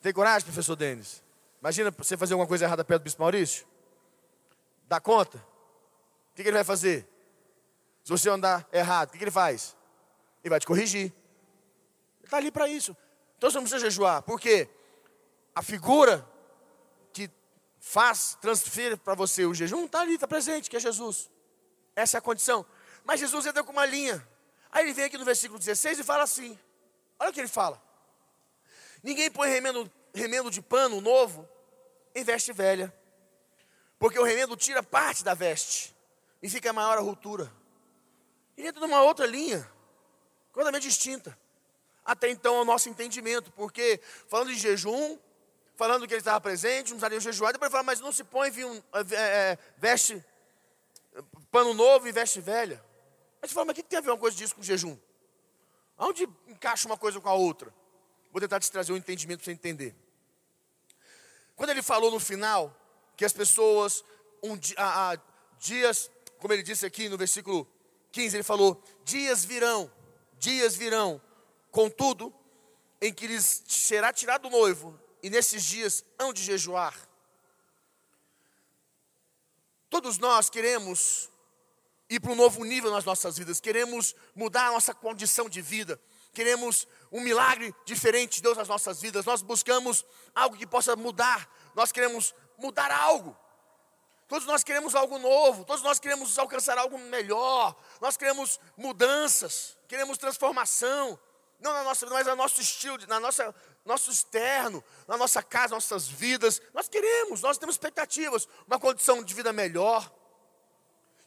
Tem 0.01 0.13
coragem, 0.13 0.46
professor 0.46 0.77
Denis? 0.77 1.22
Imagina 1.62 1.92
você 1.92 2.16
fazer 2.16 2.34
alguma 2.34 2.48
coisa 2.48 2.66
errada 2.66 2.84
perto 2.86 3.01
do 3.01 3.06
Bispo 3.06 3.22
Maurício? 3.22 3.68
Dá 4.88 5.00
conta? 5.00 5.38
O 5.38 6.36
que, 6.36 6.42
ele 6.42 6.51
vai 6.51 6.63
fazer? 6.63 7.08
Se 8.04 8.10
você 8.10 8.30
andar 8.30 8.68
errado, 8.72 9.10
o 9.10 9.12
que, 9.12 9.18
que 9.18 9.24
ele 9.24 9.32
faz? 9.32 9.75
Ele 10.44 10.50
vai 10.50 10.60
te 10.60 10.66
corrigir. 10.66 11.13
Ele 12.18 12.25
está 12.25 12.38
ali 12.38 12.51
para 12.51 12.68
isso. 12.68 12.96
Então 13.38 13.51
você 13.51 13.58
não 13.58 13.63
precisa 13.63 13.84
jejuar. 13.84 14.22
Por 14.24 14.39
quê? 14.39 14.70
A 15.54 15.62
figura 15.62 16.25
que 17.12 17.30
faz, 17.80 18.38
transfere 18.39 18.96
para 18.96 19.16
você 19.16 19.46
o 19.46 19.54
jejum, 19.54 19.86
está 19.86 20.01
ali, 20.01 20.16
está 20.16 20.28
presente, 20.28 20.70
que 20.70 20.78
é 20.78 20.80
Jesus. 20.80 21.30
Essa 21.96 22.18
é 22.18 22.20
a 22.20 22.22
condição. 22.22 22.66
Mas 23.04 23.20
Jesus 23.20 23.46
entra 23.46 23.63
com 23.63 23.72
uma 23.72 23.86
linha. 23.86 24.25
Aí 24.72 24.86
ele 24.86 24.94
vem 24.94 25.06
aqui 25.06 25.18
no 25.18 25.25
versículo 25.25 25.60
16 25.60 26.00
e 26.00 26.04
fala 26.04 26.24
assim: 26.24 26.58
olha 27.20 27.30
o 27.30 27.34
que 27.34 27.39
ele 27.42 27.48
fala. 27.48 27.82
Ninguém 29.04 29.30
põe 29.30 29.50
remendo, 29.50 29.92
remendo 30.13 30.50
de 30.50 30.62
pano 30.62 31.01
novo 31.01 31.48
em 32.16 32.24
veste 32.24 32.51
velha, 32.51 32.94
porque 33.98 34.20
o 34.20 34.24
remendo 34.24 34.56
tira 34.56 34.82
parte 34.82 35.24
da 35.24 35.34
veste 35.34 35.96
e 36.42 36.50
fica 36.50 36.72
maior 36.74 36.98
a 36.98 37.01
ruptura. 37.01 37.51
Ele 38.58 38.68
entra 38.68 38.82
numa 38.82 39.01
outra 39.01 39.25
linha, 39.25 39.70
completamente 40.51 40.84
distinta. 40.84 41.38
Até 42.04 42.30
então, 42.30 42.56
ao 42.56 42.66
nosso 42.66 42.89
entendimento, 42.89 43.51
porque 43.51 44.01
falando 44.28 44.50
de 44.50 44.58
jejum, 44.58 45.18
falando 45.75 46.08
que 46.08 46.13
ele 46.13 46.22
estava 46.22 46.42
presente, 46.42 46.92
não 46.92 46.98
precisaria 46.98 47.20
jejuar, 47.20 47.54
depois 47.54 47.72
fala, 47.72 47.84
mas 47.84 48.00
não 48.00 48.12
se 48.12 48.24
põe 48.24 48.50
vinho, 48.50 48.84
é, 48.94 49.16
é, 49.16 49.58
veste, 49.78 50.24
pano 51.51 51.74
novo 51.74 52.08
e 52.08 52.12
veste 52.12 52.42
velha. 52.42 52.84
Aí 53.42 53.48
você 53.48 53.54
fala, 53.54 53.68
mas 53.68 53.74
o 53.74 53.75
que 53.75 53.84
tem 53.84 54.00
a 54.00 54.01
ver 54.01 54.10
uma 54.10 54.18
coisa 54.18 54.36
disso 54.36 54.56
com 54.56 54.62
jejum? 54.62 54.98
Onde 55.98 56.28
encaixa 56.48 56.88
uma 56.88 56.98
coisa 56.98 57.20
com 57.22 57.30
a 57.30 57.34
outra? 57.34 57.74
Vou 58.31 58.39
tentar 58.39 58.59
te 58.59 58.71
trazer 58.71 58.93
um 58.93 58.98
entendimento 58.98 59.39
para 59.39 59.45
você 59.45 59.51
entender. 59.51 59.95
Quando 61.55 61.71
ele 61.71 61.81
falou 61.81 62.12
no 62.12 62.19
final 62.19 62.75
que 63.17 63.25
as 63.25 63.33
pessoas, 63.33 64.03
um, 64.41 64.57
a, 64.77 65.12
a, 65.12 65.17
dias, 65.59 66.09
como 66.38 66.53
ele 66.53 66.63
disse 66.63 66.86
aqui 66.86 67.09
no 67.09 67.17
versículo 67.17 67.67
15, 68.12 68.38
ele 68.38 68.43
falou: 68.43 68.81
dias 69.03 69.43
virão, 69.43 69.91
dias 70.38 70.75
virão, 70.75 71.21
contudo, 71.71 72.33
em 73.01 73.13
que 73.13 73.27
lhes 73.27 73.63
será 73.67 74.13
tirado 74.13 74.48
o 74.48 74.50
noivo, 74.50 74.98
e 75.21 75.29
nesses 75.29 75.63
dias 75.63 76.03
hão 76.17 76.31
de 76.31 76.43
jejuar. 76.43 76.95
Todos 79.89 80.17
nós 80.17 80.50
queremos 80.50 81.29
ir 82.09 82.19
para 82.19 82.31
um 82.31 82.36
novo 82.36 82.63
nível 82.63 82.91
nas 82.91 83.03
nossas 83.03 83.38
vidas, 83.38 83.59
queremos 83.59 84.15
mudar 84.36 84.67
a 84.67 84.71
nossa 84.71 84.93
condição 84.93 85.50
de 85.50 85.62
vida, 85.62 86.00
queremos 86.33 86.88
um 87.12 87.21
milagre 87.21 87.74
diferente 87.86 88.36
de 88.36 88.41
Deus 88.43 88.57
nas 88.57 88.67
nossas 88.67 89.01
vidas, 89.01 89.25
nós 89.25 89.41
buscamos 89.41 90.05
algo 90.33 90.57
que 90.57 90.67
possa 90.67 90.95
mudar, 90.95 91.50
nós 91.75 91.91
queremos 91.91 92.33
mudar 92.57 92.91
algo. 92.91 93.36
Todos 94.27 94.45
nós 94.45 94.63
queremos 94.63 94.93
algo 94.93 95.17
novo, 95.17 95.65
todos 95.65 95.81
nós 95.81 96.00
queremos 96.00 96.38
alcançar 96.38 96.77
algo 96.77 97.00
melhor, 97.00 97.75
nós 98.00 98.15
queremos 98.15 98.59
mudanças, 98.77 99.75
queremos 99.88 100.19
transformação, 100.19 101.19
não 101.59 101.74
na 101.74 101.83
nossa, 101.83 102.05
mas 102.05 102.27
no 102.27 102.36
nosso 102.36 102.62
estilo, 102.62 103.00
na 103.07 103.19
nossa, 103.19 103.53
nosso 103.83 104.12
externo, 104.12 104.83
na 105.07 105.17
nossa 105.17 105.41
casa, 105.41 105.74
nossas 105.74 106.07
vidas. 106.07 106.62
Nós 106.74 106.88
queremos, 106.88 107.41
nós 107.41 107.57
temos 107.57 107.74
expectativas, 107.74 108.48
uma 108.67 108.79
condição 108.79 109.24
de 109.24 109.33
vida 109.33 109.51
melhor. 109.51 110.09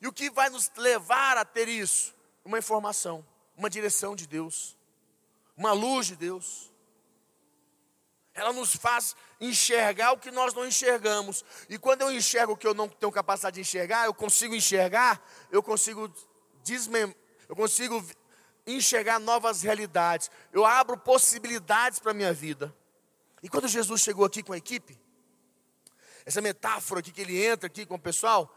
E 0.01 0.07
o 0.07 0.13
que 0.13 0.31
vai 0.31 0.49
nos 0.49 0.71
levar 0.77 1.37
a 1.37 1.45
ter 1.45 1.69
isso? 1.69 2.15
Uma 2.45 2.59
informação, 2.59 3.27
uma 3.57 3.69
direção 3.69 4.17
de 4.17 4.27
Deus 4.27 4.77
uma 5.63 5.73
luz 5.73 6.09
de 6.09 6.17
Deus. 6.17 6.73
Ela 8.35 8.53
nos 8.53 8.75
faz 8.75 9.15
enxergar 9.41 10.13
o 10.13 10.19
que 10.19 10.31
nós 10.31 10.53
não 10.55 10.67
enxergamos. 10.67 11.45
E 11.69 11.79
quando 11.79 12.03
eu 12.03 12.11
enxergo 12.11 12.55
o 12.55 12.57
que 12.57 12.67
eu 12.67 12.75
não 12.75 12.89
tenho 12.89 13.13
capacidade 13.13 13.55
de 13.55 13.61
enxergar, 13.61 14.07
eu 14.07 14.15
consigo 14.15 14.55
enxergar, 14.55 15.23
eu 15.51 15.63
consigo 15.63 16.13
desmem 16.65 17.15
eu 17.49 17.55
consigo 17.55 18.05
enxergar 18.67 19.21
novas 19.21 19.63
realidades. 19.63 20.31
Eu 20.53 20.65
abro 20.65 20.97
possibilidades 20.97 21.99
para 21.99 22.13
a 22.13 22.15
minha 22.15 22.33
vida. 22.33 22.75
E 23.43 23.49
quando 23.49 23.69
Jesus 23.69 24.01
chegou 24.01 24.25
aqui 24.25 24.43
com 24.43 24.55
a 24.55 24.57
equipe, 24.57 24.99
essa 26.25 26.41
metáfora 26.41 27.01
aqui 27.01 27.13
que 27.13 27.21
ele 27.21 27.45
entra 27.45 27.67
aqui 27.67 27.85
com 27.85 27.97
o 27.97 28.01
pessoal, 28.01 28.53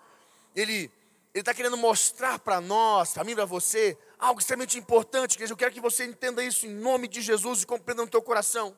ele 0.55 0.89
ele 1.35 1.41
está 1.41 1.53
querendo 1.53 1.75
mostrar 1.75 2.39
para 2.39 2.61
nós, 2.61 3.11
para 3.11 3.25
mim, 3.25 3.35
para 3.35 3.43
você, 3.43 3.97
algo 4.17 4.39
extremamente 4.39 4.77
importante, 4.77 5.35
igreja. 5.35 5.51
Eu 5.51 5.57
quero 5.57 5.73
que 5.73 5.81
você 5.81 6.05
entenda 6.05 6.41
isso 6.41 6.65
em 6.65 6.69
nome 6.69 7.09
de 7.09 7.21
Jesus 7.21 7.61
e 7.61 7.65
compreenda 7.65 8.03
no 8.03 8.09
teu 8.09 8.21
coração. 8.21 8.73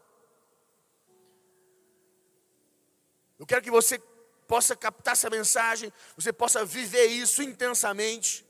Eu 3.38 3.46
quero 3.46 3.62
que 3.62 3.70
você 3.70 4.00
possa 4.48 4.76
captar 4.76 5.12
essa 5.12 5.30
mensagem, 5.30 5.94
você 6.16 6.34
possa 6.34 6.66
viver 6.66 7.06
isso 7.06 7.44
intensamente. 7.44 8.44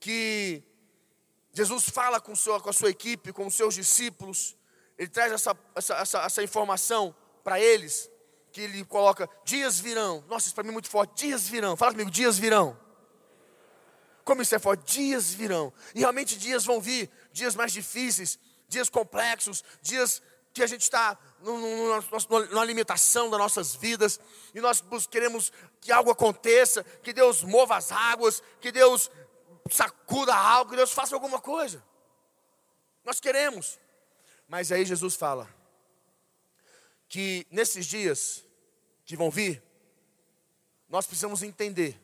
Que 0.00 0.60
Jesus 1.52 1.88
fala 1.88 2.20
com, 2.20 2.34
seu, 2.34 2.60
com 2.60 2.70
a 2.70 2.72
sua 2.72 2.90
equipe, 2.90 3.32
com 3.32 3.46
os 3.46 3.54
seus 3.54 3.76
discípulos, 3.76 4.56
ele 4.98 5.08
traz 5.08 5.32
essa, 5.32 5.56
essa, 5.76 5.94
essa, 5.94 6.18
essa 6.22 6.42
informação 6.42 7.14
para 7.44 7.60
eles, 7.60 8.10
que 8.54 8.60
ele 8.60 8.84
coloca: 8.84 9.28
dias 9.44 9.80
virão. 9.80 10.24
Nossa, 10.28 10.46
isso 10.46 10.54
para 10.54 10.62
mim 10.62 10.70
é 10.70 10.72
muito 10.72 10.88
forte. 10.88 11.26
Dias 11.26 11.46
virão. 11.48 11.76
Fala 11.76 11.90
comigo: 11.90 12.10
dias 12.10 12.38
virão. 12.38 12.78
Como 14.24 14.40
isso 14.40 14.54
é 14.54 14.58
forte? 14.60 14.94
Dias 14.94 15.34
virão. 15.34 15.72
E 15.94 15.98
realmente 15.98 16.38
dias 16.38 16.64
vão 16.64 16.80
vir, 16.80 17.10
dias 17.32 17.56
mais 17.56 17.72
difíceis, 17.72 18.38
dias 18.68 18.88
complexos, 18.88 19.62
dias 19.82 20.22
que 20.54 20.62
a 20.62 20.68
gente 20.68 20.82
está 20.82 21.18
na 22.52 22.64
limitação 22.64 23.28
das 23.28 23.40
nossas 23.40 23.74
vidas, 23.74 24.20
e 24.54 24.60
nós 24.60 24.82
queremos 25.10 25.52
que 25.80 25.90
algo 25.90 26.12
aconteça, 26.12 26.84
que 27.02 27.12
Deus 27.12 27.42
mova 27.42 27.76
as 27.76 27.90
águas, 27.90 28.40
que 28.60 28.70
Deus 28.70 29.10
sacuda 29.68 30.32
algo, 30.32 30.70
que 30.70 30.76
Deus 30.76 30.92
faça 30.92 31.12
alguma 31.12 31.40
coisa. 31.40 31.84
Nós 33.04 33.18
queremos. 33.18 33.80
Mas 34.46 34.70
aí 34.70 34.84
Jesus 34.84 35.16
fala 35.16 35.52
que 37.08 37.46
nesses 37.50 37.86
dias 37.86 38.43
que 39.04 39.16
vão 39.16 39.30
vir, 39.30 39.62
nós 40.88 41.06
precisamos 41.06 41.42
entender. 41.42 42.00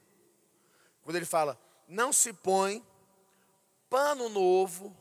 Quando 1.02 1.16
ele 1.16 1.24
fala, 1.24 1.58
não 1.88 2.12
se 2.12 2.32
põe 2.32 2.84
pano 3.88 4.28
novo 4.28 4.96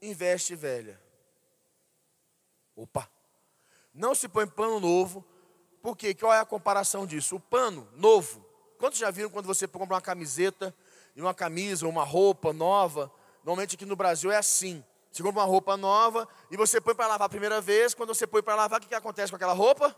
em 0.00 0.12
veste 0.12 0.54
velha. 0.54 1.00
Opa! 2.76 3.10
Não 3.92 4.14
se 4.14 4.28
põe 4.28 4.46
pano 4.46 4.78
novo, 4.78 5.24
porque 5.82 6.14
qual 6.14 6.32
é 6.32 6.38
a 6.38 6.44
comparação 6.44 7.06
disso? 7.06 7.36
O 7.36 7.40
pano 7.40 7.88
novo. 7.94 8.44
Quantos 8.78 8.98
já 8.98 9.10
viram 9.10 9.30
quando 9.30 9.46
você 9.46 9.66
compra 9.66 9.94
uma 9.96 10.00
camiseta 10.00 10.74
e 11.16 11.20
uma 11.20 11.34
camisa, 11.34 11.88
uma 11.88 12.04
roupa 12.04 12.52
nova? 12.52 13.10
Normalmente 13.42 13.74
aqui 13.74 13.84
no 13.84 13.96
Brasil 13.96 14.30
é 14.30 14.36
assim. 14.36 14.84
Você 15.10 15.22
compra 15.22 15.40
uma 15.40 15.46
roupa 15.48 15.76
nova 15.76 16.28
e 16.50 16.56
você 16.56 16.80
põe 16.80 16.94
para 16.94 17.08
lavar 17.08 17.26
a 17.26 17.28
primeira 17.28 17.60
vez. 17.60 17.94
Quando 17.94 18.14
você 18.14 18.26
põe 18.26 18.42
para 18.42 18.54
lavar, 18.54 18.78
o 18.78 18.82
que, 18.82 18.88
que 18.88 18.94
acontece 18.94 19.32
com 19.32 19.36
aquela 19.36 19.52
roupa? 19.52 19.96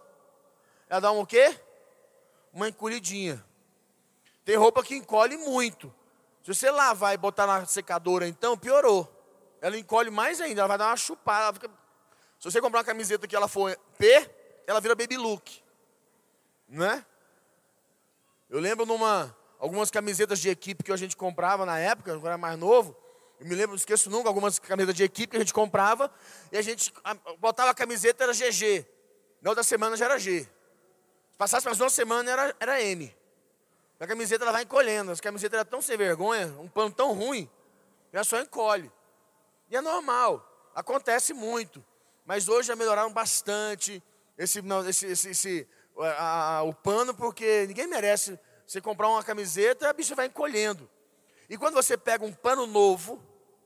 Ela 0.90 1.00
dá 1.00 1.12
um 1.12 1.20
o 1.20 1.26
quê? 1.26 1.56
Uma 2.52 2.68
encolhidinha. 2.68 3.42
Tem 4.44 4.56
roupa 4.56 4.82
que 4.82 4.96
encolhe 4.96 5.36
muito. 5.36 5.94
Se 6.42 6.52
você 6.52 6.68
lavar 6.68 7.14
e 7.14 7.16
botar 7.16 7.46
na 7.46 7.64
secadora, 7.64 8.26
então, 8.26 8.58
piorou. 8.58 9.08
Ela 9.60 9.78
encolhe 9.78 10.10
mais 10.10 10.40
ainda, 10.40 10.62
ela 10.62 10.68
vai 10.68 10.78
dar 10.78 10.88
uma 10.88 10.96
chupada. 10.96 11.54
Fica... 11.54 11.70
Se 12.40 12.50
você 12.50 12.60
comprar 12.60 12.80
uma 12.80 12.84
camiseta 12.84 13.28
que 13.28 13.36
ela 13.36 13.46
for 13.46 13.78
P, 13.96 14.30
ela 14.66 14.80
vira 14.80 14.96
baby 14.96 15.16
look. 15.16 15.62
Não 16.68 16.84
é? 16.84 17.06
Eu 18.48 18.58
lembro 18.58 18.84
numa 18.84 19.36
algumas 19.60 19.92
camisetas 19.92 20.40
de 20.40 20.48
equipe 20.48 20.82
que 20.82 20.90
a 20.90 20.96
gente 20.96 21.16
comprava 21.16 21.64
na 21.64 21.78
época, 21.78 22.12
quando 22.12 22.26
era 22.26 22.38
mais 22.38 22.58
novo. 22.58 22.96
Eu 23.38 23.46
me 23.46 23.54
lembro, 23.54 23.70
não 23.70 23.76
esqueço 23.76 24.10
nunca, 24.10 24.28
algumas 24.28 24.58
camisetas 24.58 24.96
de 24.96 25.04
equipe 25.04 25.30
que 25.30 25.36
a 25.36 25.40
gente 25.40 25.54
comprava 25.54 26.10
e 26.50 26.58
a 26.58 26.62
gente 26.62 26.92
botava 27.38 27.70
a 27.70 27.74
camiseta 27.74 28.24
era 28.24 28.32
GG. 28.32 28.84
Na 29.40 29.50
outra 29.50 29.62
semana 29.62 29.96
já 29.96 30.06
era 30.06 30.18
G. 30.18 30.48
Se 31.40 31.42
passasse 31.42 31.64
mais 31.64 31.80
uma 31.80 31.88
semana 31.88 32.30
era, 32.30 32.56
era 32.60 32.82
M. 32.82 33.16
A 33.98 34.06
camiseta 34.06 34.44
ela 34.44 34.52
vai 34.52 34.62
encolhendo. 34.62 35.10
As 35.10 35.22
camisetas 35.22 35.58
eram 35.60 35.70
tão 35.70 35.80
sem 35.80 35.96
vergonha, 35.96 36.48
um 36.60 36.68
pano 36.68 36.92
tão 36.92 37.14
ruim, 37.14 37.48
ela 38.12 38.24
só 38.24 38.38
encolhe. 38.38 38.92
E 39.70 39.74
é 39.74 39.80
normal, 39.80 40.46
acontece 40.74 41.32
muito. 41.32 41.82
Mas 42.26 42.46
hoje 42.46 42.68
já 42.68 42.76
melhoraram 42.76 43.10
bastante 43.10 44.02
esse, 44.36 44.60
não, 44.60 44.86
esse, 44.86 45.06
esse, 45.06 45.30
esse 45.30 45.68
a, 45.98 46.58
a, 46.58 46.62
o 46.62 46.74
pano, 46.74 47.14
porque 47.14 47.64
ninguém 47.66 47.86
merece 47.86 48.38
você 48.66 48.78
comprar 48.78 49.08
uma 49.08 49.24
camiseta 49.24 49.88
a 49.88 49.94
bicha 49.94 50.14
vai 50.14 50.26
encolhendo. 50.26 50.90
E 51.48 51.56
quando 51.56 51.72
você 51.72 51.96
pega 51.96 52.22
um 52.22 52.34
pano 52.34 52.66
novo, 52.66 53.18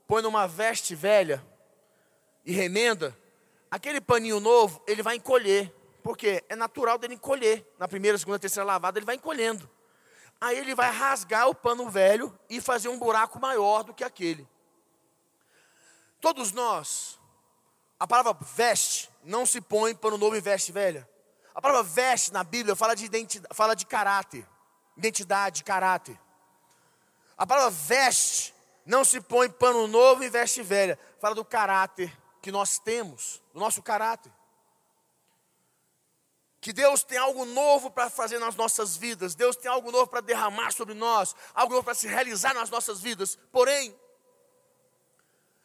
põe 0.06 0.22
numa 0.22 0.46
veste 0.46 0.94
velha 0.94 1.44
e 2.44 2.52
remenda, 2.52 3.18
aquele 3.68 4.00
paninho 4.00 4.38
novo, 4.38 4.80
ele 4.86 5.02
vai 5.02 5.16
encolher. 5.16 5.74
Porque 6.04 6.44
é 6.50 6.54
natural 6.54 6.98
dele 6.98 7.14
encolher. 7.14 7.66
Na 7.78 7.88
primeira, 7.88 8.18
segunda, 8.18 8.38
terceira 8.38 8.66
lavada, 8.66 8.98
ele 8.98 9.06
vai 9.06 9.14
encolhendo. 9.14 9.68
Aí 10.38 10.58
ele 10.58 10.74
vai 10.74 10.90
rasgar 10.90 11.48
o 11.48 11.54
pano 11.54 11.88
velho 11.88 12.38
e 12.50 12.60
fazer 12.60 12.88
um 12.90 12.98
buraco 12.98 13.40
maior 13.40 13.82
do 13.82 13.94
que 13.94 14.04
aquele. 14.04 14.46
Todos 16.20 16.52
nós, 16.52 17.18
a 17.98 18.06
palavra 18.06 18.36
veste 18.54 19.08
não 19.24 19.46
se 19.46 19.62
põe 19.62 19.94
pano 19.94 20.18
novo 20.18 20.36
e 20.36 20.42
veste 20.42 20.72
velha. 20.72 21.08
A 21.54 21.62
palavra 21.62 21.82
veste 21.82 22.34
na 22.34 22.44
Bíblia 22.44 22.76
fala 22.76 22.94
de, 22.94 23.06
identidade, 23.06 23.54
fala 23.56 23.74
de 23.74 23.86
caráter, 23.86 24.46
identidade, 24.98 25.64
caráter. 25.64 26.20
A 27.34 27.46
palavra 27.46 27.70
veste 27.70 28.54
não 28.84 29.04
se 29.04 29.22
põe 29.22 29.48
pano 29.48 29.86
novo 29.86 30.22
e 30.22 30.28
veste 30.28 30.62
velha. 30.62 30.98
Fala 31.18 31.34
do 31.34 31.46
caráter 31.46 32.14
que 32.42 32.52
nós 32.52 32.78
temos, 32.78 33.42
do 33.54 33.60
nosso 33.60 33.82
caráter. 33.82 34.30
Que 36.64 36.72
Deus 36.72 37.02
tem 37.02 37.18
algo 37.18 37.44
novo 37.44 37.90
para 37.90 38.08
fazer 38.08 38.38
nas 38.38 38.56
nossas 38.56 38.96
vidas, 38.96 39.34
Deus 39.34 39.54
tem 39.54 39.70
algo 39.70 39.92
novo 39.92 40.06
para 40.06 40.22
derramar 40.22 40.72
sobre 40.72 40.94
nós, 40.94 41.36
algo 41.52 41.74
novo 41.74 41.84
para 41.84 41.92
se 41.92 42.08
realizar 42.08 42.54
nas 42.54 42.70
nossas 42.70 43.02
vidas. 43.02 43.38
Porém, 43.52 43.94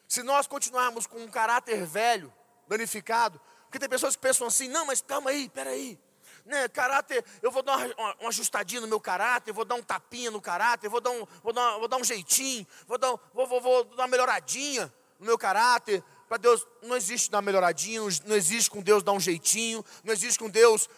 se 0.06 0.22
nós 0.22 0.46
continuarmos 0.46 1.06
com 1.06 1.16
um 1.16 1.30
caráter 1.30 1.86
velho, 1.86 2.30
danificado, 2.68 3.40
porque 3.62 3.78
tem 3.78 3.88
pessoas 3.88 4.14
que 4.14 4.20
pensam 4.20 4.46
assim: 4.46 4.68
não, 4.68 4.84
mas 4.84 5.00
calma 5.00 5.30
aí, 5.30 5.48
peraí. 5.48 5.98
Né, 6.44 6.68
caráter, 6.68 7.24
eu 7.40 7.50
vou 7.50 7.62
dar 7.62 7.78
uma, 7.78 8.14
uma, 8.16 8.28
ajustadinha 8.28 8.82
no 8.82 8.86
meu 8.86 9.00
caráter, 9.00 9.54
vou 9.54 9.64
dar 9.64 9.76
um 9.76 9.82
tapinha 9.82 10.30
no 10.30 10.38
caráter, 10.38 10.90
vou 10.90 11.00
dar 11.00 11.12
um, 11.12 11.26
vou 11.42 11.54
dar, 11.54 11.78
vou 11.78 11.88
dar 11.88 11.96
um 11.96 12.04
jeitinho, 12.04 12.66
vou 12.86 12.98
dar, 12.98 13.08
vou, 13.32 13.46
vou, 13.46 13.58
vou 13.58 13.84
dar 13.84 14.02
uma 14.02 14.08
melhoradinha 14.08 14.92
no 15.18 15.24
meu 15.24 15.38
caráter. 15.38 16.04
Para 16.30 16.38
Deus, 16.38 16.64
não 16.80 16.96
existe 16.96 17.28
dar 17.28 17.38
uma 17.38 17.42
melhoradinha, 17.42 18.00
não 18.24 18.36
existe 18.36 18.70
com 18.70 18.80
Deus 18.80 19.02
dar 19.02 19.10
um 19.10 19.18
jeitinho, 19.18 19.84
não 20.04 20.12
existe 20.12 20.38
com 20.38 20.48
Deus 20.48 20.88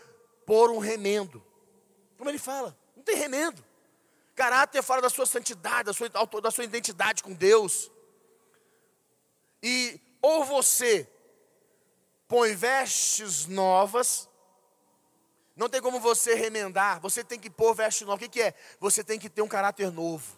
pôr 0.44 0.70
um 0.70 0.78
remendo. 0.78 1.42
Como 2.18 2.28
ele 2.28 2.36
fala, 2.36 2.76
não 2.94 3.02
tem 3.02 3.16
remendo. 3.16 3.64
Caráter 4.34 4.82
fala 4.82 5.00
da 5.00 5.08
sua 5.08 5.24
santidade, 5.24 5.84
da 5.84 5.94
sua, 5.94 6.10
da 6.10 6.50
sua 6.50 6.64
identidade 6.64 7.22
com 7.22 7.32
Deus. 7.32 7.90
E 9.62 9.98
ou 10.20 10.44
você 10.44 11.08
põe 12.28 12.54
vestes 12.54 13.46
novas, 13.46 14.28
não 15.56 15.66
tem 15.66 15.80
como 15.80 15.98
você 15.98 16.34
remendar, 16.34 17.00
você 17.00 17.24
tem 17.24 17.40
que 17.40 17.48
pôr 17.48 17.72
veste 17.74 18.04
nova. 18.04 18.16
O 18.16 18.18
que, 18.18 18.28
que 18.28 18.42
é? 18.42 18.54
Você 18.78 19.02
tem 19.02 19.18
que 19.18 19.30
ter 19.30 19.40
um 19.40 19.48
caráter 19.48 19.90
novo, 19.90 20.36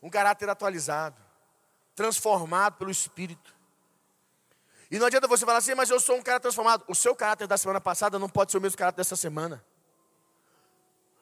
um 0.00 0.08
caráter 0.08 0.48
atualizado, 0.48 1.20
transformado 1.94 2.78
pelo 2.78 2.90
Espírito. 2.90 3.53
E 4.90 4.98
não 4.98 5.06
adianta 5.06 5.26
você 5.26 5.44
falar 5.44 5.58
assim, 5.58 5.74
mas 5.74 5.90
eu 5.90 5.98
sou 5.98 6.16
um 6.16 6.22
cara 6.22 6.38
transformado. 6.38 6.84
O 6.88 6.94
seu 6.94 7.14
caráter 7.14 7.46
da 7.46 7.56
semana 7.56 7.80
passada 7.80 8.18
não 8.18 8.28
pode 8.28 8.52
ser 8.52 8.58
o 8.58 8.60
mesmo 8.60 8.78
caráter 8.78 8.96
dessa 8.96 9.16
semana. 9.16 9.64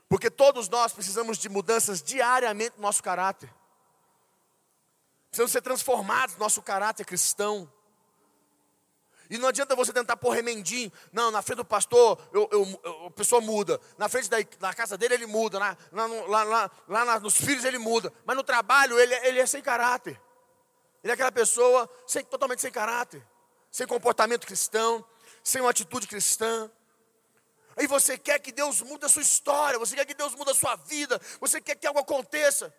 Porque 0.08 0.30
todos 0.30 0.68
nós 0.68 0.92
precisamos 0.92 1.38
de 1.38 1.48
mudanças 1.48 2.02
diariamente 2.02 2.76
no 2.76 2.82
nosso 2.82 3.02
caráter. 3.02 3.52
Precisamos 5.28 5.52
ser 5.52 5.62
transformados 5.62 6.34
no 6.34 6.40
nosso 6.40 6.60
caráter 6.60 7.06
cristão. 7.06 7.72
E 9.30 9.38
não 9.38 9.48
adianta 9.48 9.74
você 9.74 9.90
tentar 9.94 10.18
pôr 10.18 10.32
remendinho. 10.32 10.92
Não, 11.10 11.30
na 11.30 11.40
frente 11.40 11.56
do 11.56 11.64
pastor, 11.64 12.20
eu, 12.34 12.46
eu, 12.52 12.80
eu, 12.84 13.06
a 13.06 13.10
pessoa 13.12 13.40
muda. 13.40 13.80
Na 13.96 14.06
frente 14.06 14.28
da 14.28 14.36
na 14.60 14.74
casa 14.74 14.98
dele, 14.98 15.14
ele 15.14 15.26
muda. 15.26 15.58
Na, 15.58 15.74
lá, 16.26 16.42
lá, 16.44 16.70
lá, 16.86 17.18
nos 17.18 17.36
filhos, 17.36 17.64
ele 17.64 17.78
muda. 17.78 18.12
Mas 18.26 18.36
no 18.36 18.42
trabalho, 18.42 19.00
ele, 19.00 19.14
ele 19.26 19.40
é 19.40 19.46
sem 19.46 19.62
caráter. 19.62 20.20
Ele 21.02 21.10
é 21.10 21.14
aquela 21.14 21.32
pessoa 21.32 21.88
sem, 22.06 22.22
totalmente 22.22 22.60
sem 22.60 22.70
caráter. 22.70 23.26
Sem 23.72 23.86
comportamento 23.86 24.46
cristão. 24.46 25.04
Sem 25.42 25.60
uma 25.60 25.70
atitude 25.70 26.06
cristã. 26.06 26.70
Aí 27.76 27.86
você 27.86 28.18
quer 28.18 28.38
que 28.38 28.52
Deus 28.52 28.82
mude 28.82 29.06
a 29.06 29.08
sua 29.08 29.22
história. 29.22 29.78
Você 29.78 29.96
quer 29.96 30.04
que 30.04 30.14
Deus 30.14 30.34
mude 30.34 30.50
a 30.50 30.54
sua 30.54 30.76
vida. 30.76 31.20
Você 31.40 31.60
quer 31.60 31.74
que 31.74 31.86
algo 31.86 31.98
aconteça. 31.98 32.72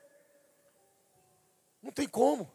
Não 1.82 1.92
tem 1.92 2.08
como. 2.08 2.50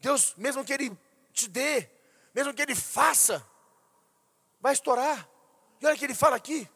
Deus, 0.00 0.34
mesmo 0.36 0.64
que 0.64 0.72
Ele 0.72 0.96
te 1.32 1.48
dê, 1.48 1.88
mesmo 2.34 2.54
que 2.54 2.62
Ele 2.62 2.74
faça, 2.74 3.44
vai 4.60 4.72
estourar. 4.72 5.28
E 5.80 5.86
olha 5.86 5.94
o 5.94 5.98
que 5.98 6.04
Ele 6.04 6.14
fala 6.14 6.36
aqui. 6.36 6.68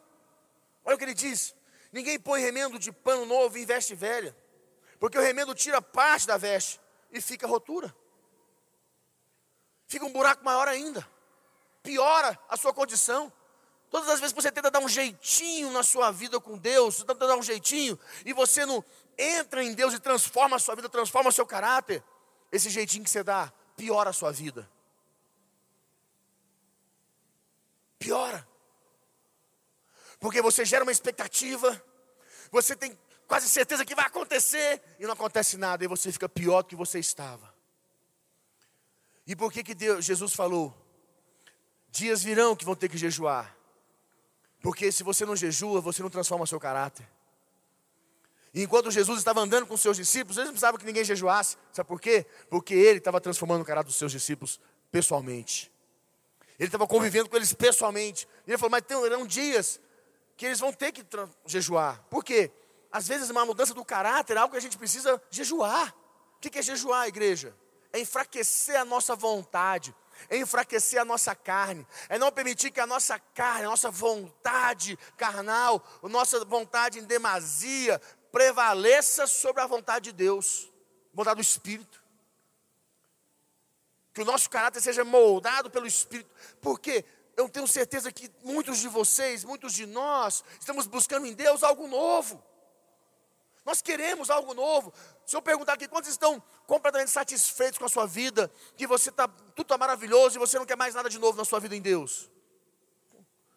Olha 0.85 0.95
o 0.95 0.99
que 0.99 1.05
Ele 1.05 1.15
diz. 1.15 1.55
Ninguém 1.91 2.19
põe 2.21 2.41
remendo 2.41 2.79
de 2.79 2.93
pano 2.93 3.25
novo 3.25 3.59
em 3.59 3.65
veste 3.65 3.95
velha. 3.95 4.37
Porque 5.01 5.19
o 5.19 5.23
remendo 5.23 5.55
tira 5.55 5.81
parte 5.83 6.27
da 6.27 6.37
veste 6.37 6.81
e 7.11 7.21
fica 7.21 7.47
rotura. 7.47 7.95
Fica 9.93 10.07
um 10.07 10.13
buraco 10.13 10.43
maior 10.43 10.69
ainda. 10.69 11.07
Piora 11.83 12.39
a 12.49 12.57
sua 12.57 12.73
condição. 12.73 13.31
Todas 13.91 14.09
as 14.09 14.21
vezes 14.21 14.33
que 14.33 14.41
você 14.41 14.51
tenta 14.51 14.71
dar 14.71 14.81
um 14.81 14.89
jeitinho 14.89 15.71
na 15.71 15.83
sua 15.83 16.11
vida 16.11 16.41
com 16.41 16.57
Deus, 16.57 16.95
você 16.95 17.05
tenta 17.05 17.27
dar 17.27 17.37
um 17.37 17.43
jeitinho, 17.43 18.01
e 18.25 18.33
você 18.33 18.65
não, 18.65 18.83
entra 19.19 19.63
em 19.63 19.75
Deus 19.75 19.93
e 19.93 19.99
transforma 19.99 20.57
a 20.57 20.59
sua 20.59 20.75
vida, 20.75 20.89
transforma 20.89 21.29
o 21.29 21.33
seu 21.33 21.45
caráter, 21.45 22.03
esse 22.51 22.71
jeitinho 22.71 23.05
que 23.05 23.11
você 23.11 23.23
dá 23.23 23.53
piora 23.77 24.09
a 24.09 24.15
sua 24.15 24.33
vida. 24.33 24.67
Piora. 27.99 28.49
Porque 30.19 30.41
você 30.41 30.65
gera 30.65 30.85
uma 30.85 30.93
expectativa, 30.93 31.85
você 32.51 32.75
tem 32.75 32.99
quase 33.29 33.47
certeza 33.47 33.85
que 33.85 33.95
vai 33.95 34.07
acontecer 34.07 34.83
e 34.99 35.05
não 35.05 35.13
acontece 35.13 35.59
nada, 35.59 35.85
e 35.85 35.87
você 35.87 36.11
fica 36.11 36.31
pior 36.31 36.63
do 36.63 36.69
que 36.69 36.77
você 36.77 36.99
estava. 36.99 37.52
E 39.27 39.37
por 39.37 39.53
que, 39.53 39.63
que 39.63 39.75
Deus, 39.75 40.05
Jesus 40.05 40.35
falou? 40.35 40.75
Dias 41.91 42.23
virão 42.23 42.57
que 42.57 42.65
vão 42.65 42.75
ter 42.75 42.89
que 42.89 42.97
jejuar. 42.97 43.57
Porque 44.61 44.91
se 44.91 45.03
você 45.03 45.27
não 45.27 45.37
jejua, 45.37 45.81
você 45.81 46.03
não 46.03 46.11
transforma 46.11 46.47
seu 46.47 46.59
caráter. 46.59 47.09
E 48.55 48.63
enquanto 48.63 48.91
Jesus 48.91 49.19
estava 49.19 49.41
andando 49.41 49.67
com 49.67 49.77
seus 49.77 49.97
discípulos, 49.97 50.37
eles 50.37 50.47
não 50.47 50.53
precisavam 50.53 50.79
que 50.79 50.85
ninguém 50.85 51.05
jejuasse. 51.05 51.57
Sabe 51.73 51.89
por 51.89 52.01
quê? 52.01 52.27
Porque 52.51 52.75
ele 52.75 52.99
estava 52.99 53.21
transformando 53.21 53.63
o 53.63 53.65
caráter 53.65 53.89
dos 53.89 53.97
seus 53.97 54.13
discípulos 54.13 54.61
pessoalmente. 54.91 55.73
Ele 56.59 56.69
estava 56.69 56.87
convivendo 56.87 57.29
com 57.29 57.37
eles 57.37 57.53
pessoalmente. 57.53 58.29
E 58.47 58.51
ele 58.51 58.59
falou, 58.59 58.71
mas 58.71 58.83
terão 58.83 59.27
dias 59.27 59.81
que 60.37 60.47
eles 60.47 60.61
vão 60.61 60.73
ter 60.73 60.93
que 60.93 61.05
jejuar. 61.47 62.03
Por 62.11 62.23
quê? 62.23 62.51
Às 62.91 63.09
vezes 63.09 63.31
uma 63.31 63.45
mudança 63.47 63.73
do 63.73 63.85
caráter 63.85 64.37
é 64.37 64.41
algo 64.41 64.53
que 64.53 64.59
a 64.59 64.63
gente 64.63 64.77
precisa 64.77 65.21
jejuar. 65.31 65.95
O 66.37 66.41
que 66.41 66.59
é 66.59 66.63
jejuar, 66.63 67.09
igreja? 67.09 67.57
É 67.93 68.01
enfraquecer 68.01 68.81
a 68.81 68.85
nossa 68.85 69.15
vontade, 69.15 69.95
é 70.31 70.37
enfraquecer 70.39 71.01
a 71.01 71.05
nossa 71.05 71.35
carne, 71.35 71.87
é 72.09 72.19
não 72.19 72.33
permitir 72.33 72.71
que 72.71 72.81
a 72.81 72.87
nossa 72.87 73.19
carne, 73.19 73.65
a 73.65 73.71
nossa 73.71 73.91
vontade 73.91 74.99
carnal, 75.17 75.85
a 76.03 76.09
nossa 76.09 76.45
vontade 76.45 76.99
em 76.99 77.05
demasia, 77.05 78.01
prevaleça 78.31 79.27
sobre 79.27 79.63
a 79.63 79.67
vontade 79.67 80.07
de 80.07 80.13
Deus, 80.13 80.73
vontade 81.13 81.37
do 81.37 81.43
Espírito. 81.43 82.03
Que 84.15 84.23
o 84.23 84.25
nosso 84.25 84.49
caráter 84.49 84.81
seja 84.81 85.05
moldado 85.05 85.71
pelo 85.71 85.87
Espírito, 85.87 86.31
porque 86.61 87.05
eu 87.37 87.49
tenho 87.49 87.67
certeza 87.67 88.13
que 88.13 88.31
muitos 88.43 88.79
de 88.79 88.89
vocês, 88.89 89.45
muitos 89.45 89.73
de 89.73 89.87
nós, 89.87 90.45
estamos 90.59 90.87
buscando 90.87 91.27
em 91.27 91.33
Deus 91.33 91.63
algo 91.63 91.87
novo. 91.89 92.43
Nós 93.65 93.81
queremos 93.81 94.29
algo 94.29 94.55
novo. 94.55 94.93
Se 95.25 95.37
eu 95.37 95.43
perguntar 95.43 95.75
aqui, 95.75 95.87
quantos 95.87 96.11
estão 96.11 96.43
completamente 96.67 97.11
satisfeitos 97.11 97.79
com 97.79 97.85
a 97.85 97.89
sua 97.89 98.07
vida, 98.07 98.51
que 98.77 98.87
você 98.87 99.11
está, 99.11 99.29
tudo 99.29 99.63
está 99.63 99.79
maravilhoso 99.79 100.37
e 100.37 100.39
você 100.39 100.59
não 100.59 100.67
quer 100.67 100.77
mais 100.77 100.95
nada 100.95 101.09
de 101.09 101.19
novo 101.19 101.39
na 101.39 101.45
sua 101.45 101.61
vida 101.61 101.77
em 101.77 101.81
Deus? 101.81 102.31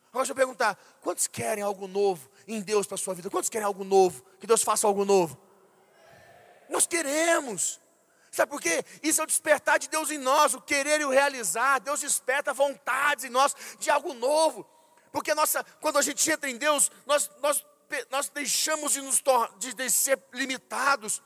Agora 0.10 0.24
deixa 0.24 0.32
eu 0.32 0.36
perguntar, 0.36 0.78
quantos 1.02 1.28
querem 1.28 1.64
algo 1.64 1.88
novo 1.88 2.30
em 2.48 2.62
Deus 2.62 2.88
para 2.88 2.96
a 2.96 2.98
sua 2.98 3.14
vida? 3.14 3.30
Quantos 3.30 3.50
querem 3.50 3.66
algo 3.66 3.84
novo? 3.84 4.24
Que 4.40 4.48
Deus 4.48 4.62
faça 4.64 4.88
algo 4.88 5.04
novo? 5.04 5.38
Nós 6.70 6.88
queremos. 6.88 7.82
Sabe 8.32 8.52
por 8.52 8.62
quê? 8.62 8.84
Isso 9.02 9.22
é 9.22 9.24
o 9.24 9.28
despertar 9.28 9.80
de 9.80 9.90
Deus 9.90 10.12
em 10.12 10.18
nós, 10.18 10.54
o 10.54 10.62
querer 10.62 11.02
e 11.02 11.06
o 11.06 11.10
realizar. 11.10 11.80
Deus 11.80 12.02
desperta 12.02 12.54
vontades 12.54 13.26
em 13.26 13.30
nós 13.30 13.56
de 13.80 13.90
algo 13.90 14.14
novo. 14.14 14.66
Porque 15.12 15.34
nossa, 15.34 15.64
quando 15.80 15.98
a 15.98 16.02
gente 16.02 16.30
entra 16.30 16.50
em 16.50 16.58
Deus, 16.58 16.92
nós, 17.06 17.32
nós, 17.42 17.66
nós 18.10 18.30
deixamos 18.30 18.94
de, 18.94 19.02
nos 19.02 19.22
de, 19.58 19.90
ser 19.90 20.22
limitados. 20.34 21.22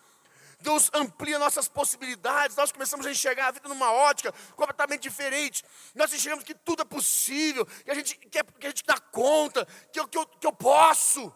Deus 0.61 0.89
amplia 0.93 1.39
nossas 1.39 1.69
possibilidades, 1.69 2.55
nós 2.57 2.71
começamos 2.71 3.05
a 3.05 3.11
enxergar 3.11 3.47
a 3.47 3.51
vida 3.51 3.69
numa 3.69 3.91
ótica 3.93 4.33
completamente 4.55 5.03
diferente. 5.03 5.63
Nós 5.95 6.11
enxergamos 6.11 6.43
que 6.43 6.53
tudo 6.53 6.81
é 6.81 6.85
possível, 6.85 7.65
que 7.65 7.89
a 7.89 7.93
gente, 7.93 8.15
que, 8.17 8.43
que 8.43 8.67
a 8.67 8.69
gente 8.69 8.83
dá 8.83 8.99
conta, 8.99 9.65
que 9.93 9.99
eu, 9.99 10.07
que, 10.07 10.17
eu, 10.17 10.25
que 10.25 10.45
eu 10.45 10.51
posso. 10.51 11.33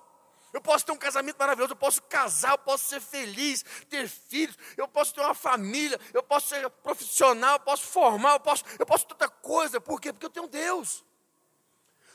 Eu 0.52 0.62
posso 0.62 0.86
ter 0.86 0.92
um 0.92 0.98
casamento 0.98 1.38
maravilhoso, 1.38 1.72
eu 1.72 1.78
posso 1.78 2.02
casar, 2.04 2.52
eu 2.52 2.58
posso 2.60 2.86
ser 2.86 3.02
feliz, 3.02 3.64
ter 3.90 4.08
filhos, 4.08 4.56
eu 4.78 4.88
posso 4.88 5.12
ter 5.14 5.22
uma 5.22 5.34
família, 5.34 6.00
eu 6.14 6.22
posso 6.22 6.50
ser 6.50 6.70
profissional, 6.70 7.54
eu 7.54 7.60
posso 7.62 7.84
formar, 7.88 8.34
eu 8.34 8.40
posso, 8.40 8.64
eu 8.78 8.86
posso 8.86 9.08
tanta 9.08 9.28
coisa. 9.28 9.82
Por 9.82 10.00
quê? 10.00 10.14
Porque 10.14 10.28
eu 10.28 10.30
tenho 10.30 10.48
Deus. 10.48 11.04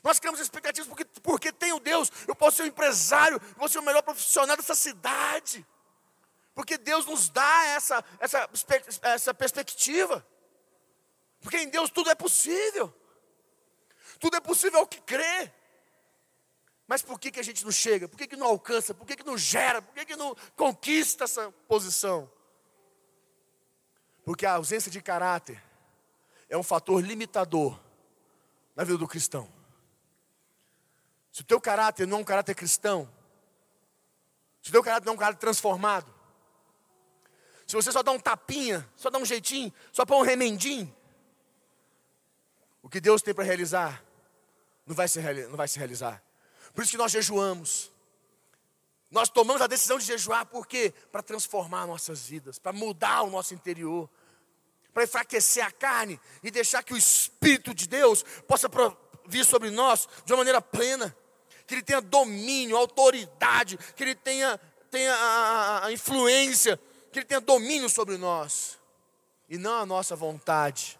Nós 0.08 0.18
criamos 0.18 0.40
expectativas 0.40 0.88
porque, 0.88 1.04
porque 1.22 1.52
tenho 1.52 1.78
Deus. 1.78 2.10
Eu 2.26 2.34
posso 2.34 2.56
ser 2.56 2.62
um 2.62 2.66
empresário, 2.66 3.34
eu 3.36 3.58
vou 3.58 3.68
ser 3.68 3.78
o 3.78 3.82
melhor 3.82 4.00
profissional 4.00 4.56
dessa 4.56 4.74
cidade. 4.74 5.66
Porque 6.54 6.78
Deus 6.78 7.04
nos 7.04 7.28
dá 7.28 7.66
essa, 7.66 8.02
essa, 8.18 8.48
essa 9.02 9.34
perspectiva. 9.34 10.26
Porque 11.42 11.58
em 11.58 11.68
Deus 11.68 11.90
tudo 11.90 12.08
é 12.08 12.14
possível. 12.14 12.90
Tudo 14.18 14.38
é 14.38 14.40
possível 14.40 14.80
ao 14.80 14.86
que 14.86 14.98
crê. 15.02 15.52
Mas 16.86 17.02
por 17.02 17.20
que, 17.20 17.30
que 17.30 17.40
a 17.40 17.44
gente 17.44 17.62
não 17.62 17.70
chega? 17.70 18.08
Por 18.08 18.16
que, 18.16 18.26
que 18.26 18.36
não 18.36 18.46
alcança? 18.46 18.94
Por 18.94 19.06
que, 19.06 19.14
que 19.14 19.26
não 19.26 19.36
gera? 19.36 19.82
Por 19.82 19.92
que, 19.92 20.06
que 20.06 20.16
não 20.16 20.34
conquista 20.56 21.24
essa 21.24 21.52
posição? 21.68 22.32
Porque 24.24 24.46
a 24.46 24.54
ausência 24.54 24.90
de 24.90 25.02
caráter 25.02 25.62
é 26.48 26.56
um 26.56 26.62
fator 26.62 26.98
limitador 27.04 27.78
na 28.74 28.84
vida 28.84 28.96
do 28.96 29.06
cristão. 29.06 29.57
Se 31.32 31.42
o 31.42 31.44
teu 31.44 31.60
caráter 31.60 32.06
não 32.06 32.18
é 32.18 32.20
um 32.20 32.24
caráter 32.24 32.54
cristão, 32.54 33.08
se 34.62 34.70
o 34.70 34.72
teu 34.72 34.82
caráter 34.82 35.06
não 35.06 35.12
é 35.12 35.16
um 35.16 35.18
caráter 35.18 35.38
transformado, 35.38 36.12
se 37.66 37.76
você 37.76 37.92
só 37.92 38.02
dá 38.02 38.10
um 38.12 38.18
tapinha, 38.18 38.88
só 38.96 39.10
dá 39.10 39.18
um 39.18 39.24
jeitinho, 39.24 39.72
só 39.92 40.06
põe 40.06 40.18
um 40.18 40.22
remendinho, 40.22 40.94
o 42.82 42.88
que 42.88 43.00
Deus 43.00 43.20
tem 43.20 43.34
para 43.34 43.44
realizar 43.44 44.02
não 44.88 44.94
vai, 44.94 45.06
se, 45.06 45.20
não 45.20 45.56
vai 45.56 45.68
se 45.68 45.78
realizar. 45.78 46.22
Por 46.74 46.82
isso 46.82 46.92
que 46.92 46.96
nós 46.96 47.12
jejuamos. 47.12 47.92
Nós 49.10 49.28
tomamos 49.28 49.60
a 49.60 49.66
decisão 49.66 49.98
de 49.98 50.04
jejuar 50.06 50.46
porque 50.46 50.94
para 51.12 51.22
transformar 51.22 51.86
nossas 51.86 52.26
vidas, 52.26 52.58
para 52.58 52.72
mudar 52.72 53.22
o 53.22 53.30
nosso 53.30 53.52
interior, 53.52 54.08
para 54.92 55.04
enfraquecer 55.04 55.64
a 55.64 55.70
carne 55.70 56.18
e 56.42 56.50
deixar 56.50 56.82
que 56.82 56.94
o 56.94 56.96
Espírito 56.96 57.74
de 57.74 57.86
Deus 57.86 58.22
possa 58.46 58.68
vir 59.28 59.44
sobre 59.44 59.70
nós 59.70 60.08
de 60.24 60.32
uma 60.32 60.38
maneira 60.38 60.60
plena, 60.60 61.14
que 61.66 61.74
ele 61.74 61.82
tenha 61.82 62.00
domínio, 62.00 62.76
autoridade, 62.76 63.78
que 63.94 64.02
ele 64.02 64.14
tenha, 64.14 64.58
tenha 64.90 65.14
a, 65.14 65.86
a 65.86 65.92
influência, 65.92 66.80
que 67.12 67.20
ele 67.20 67.26
tenha 67.26 67.40
domínio 67.40 67.88
sobre 67.88 68.16
nós 68.16 68.78
e 69.48 69.56
não 69.56 69.74
a 69.80 69.86
nossa 69.86 70.14
vontade. 70.14 70.98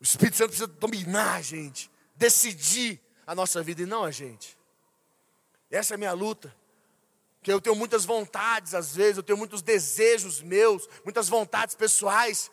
O 0.00 0.04
Espírito 0.04 0.36
Santo 0.36 0.48
precisa 0.48 0.66
dominar 0.66 1.36
a 1.36 1.42
gente, 1.42 1.90
decidir 2.14 3.00
a 3.26 3.34
nossa 3.34 3.62
vida 3.62 3.82
e 3.82 3.86
não 3.86 4.04
a 4.04 4.10
gente. 4.10 4.56
Essa 5.70 5.94
é 5.94 5.96
a 5.96 5.98
minha 5.98 6.12
luta. 6.12 6.54
Que 7.42 7.52
eu 7.52 7.60
tenho 7.60 7.76
muitas 7.76 8.04
vontades 8.04 8.74
às 8.74 8.94
vezes, 8.94 9.18
eu 9.18 9.22
tenho 9.22 9.36
muitos 9.36 9.60
desejos 9.60 10.40
meus, 10.40 10.88
muitas 11.04 11.28
vontades 11.28 11.74
pessoais, 11.74 12.50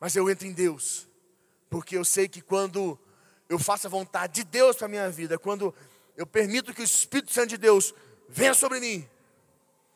mas 0.00 0.16
eu 0.16 0.28
entro 0.28 0.46
em 0.46 0.52
Deus, 0.52 1.06
porque 1.72 1.96
eu 1.96 2.04
sei 2.04 2.28
que 2.28 2.42
quando 2.42 2.98
eu 3.48 3.58
faço 3.58 3.86
a 3.86 3.90
vontade 3.90 4.34
de 4.34 4.44
Deus 4.44 4.76
para 4.76 4.84
a 4.84 4.90
minha 4.90 5.08
vida, 5.08 5.38
quando 5.38 5.74
eu 6.14 6.26
permito 6.26 6.74
que 6.74 6.82
o 6.82 6.84
Espírito 6.84 7.32
Santo 7.32 7.48
de 7.48 7.56
Deus 7.56 7.94
venha 8.28 8.52
sobre 8.52 8.78
mim, 8.78 9.08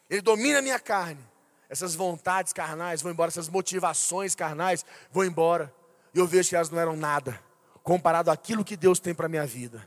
ele 0.08 0.22
domina 0.22 0.60
a 0.60 0.62
minha 0.62 0.80
carne, 0.80 1.22
essas 1.68 1.94
vontades 1.94 2.54
carnais 2.54 3.02
vão 3.02 3.12
embora, 3.12 3.28
essas 3.28 3.50
motivações 3.50 4.34
carnais 4.34 4.86
vão 5.12 5.22
embora, 5.22 5.70
e 6.14 6.18
eu 6.18 6.26
vejo 6.26 6.48
que 6.48 6.56
elas 6.56 6.70
não 6.70 6.78
eram 6.78 6.96
nada, 6.96 7.38
comparado 7.82 8.30
àquilo 8.30 8.64
que 8.64 8.74
Deus 8.74 8.98
tem 8.98 9.14
para 9.14 9.26
a 9.26 9.28
minha 9.28 9.44
vida. 9.44 9.86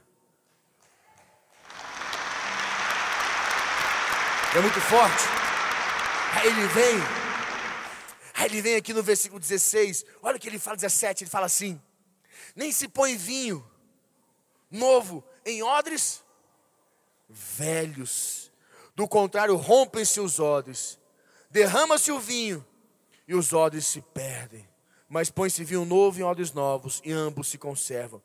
É 4.55 4.59
muito 4.59 4.79
forte. 4.81 5.23
Aí 6.35 6.47
ele 6.49 6.67
vem, 6.67 6.97
aí 8.39 8.45
ele 8.45 8.61
vem 8.61 8.75
aqui 8.75 8.93
no 8.93 9.03
versículo 9.03 9.39
16, 9.39 10.05
olha 10.21 10.37
o 10.37 10.39
que 10.39 10.47
ele 10.47 10.59
fala, 10.59 10.77
17, 10.77 11.23
ele 11.23 11.29
fala 11.29 11.45
assim: 11.45 11.81
nem 12.55 12.71
se 12.71 12.87
põe 12.87 13.15
vinho 13.15 13.65
novo 14.69 15.23
em 15.45 15.61
odres 15.61 16.23
velhos. 17.27 18.51
Do 18.95 19.07
contrário, 19.07 19.55
rompem-se 19.55 20.19
os 20.19 20.39
odres, 20.39 20.99
derrama-se 21.49 22.11
o 22.11 22.19
vinho 22.19 22.65
e 23.27 23.33
os 23.33 23.53
odres 23.53 23.85
se 23.85 24.01
perdem. 24.01 24.67
Mas 25.07 25.29
põe-se 25.29 25.63
vinho 25.63 25.85
novo 25.85 26.19
em 26.19 26.23
odres 26.23 26.51
novos 26.51 27.01
e 27.03 27.11
ambos 27.11 27.47
se 27.47 27.57
conservam. 27.57 28.21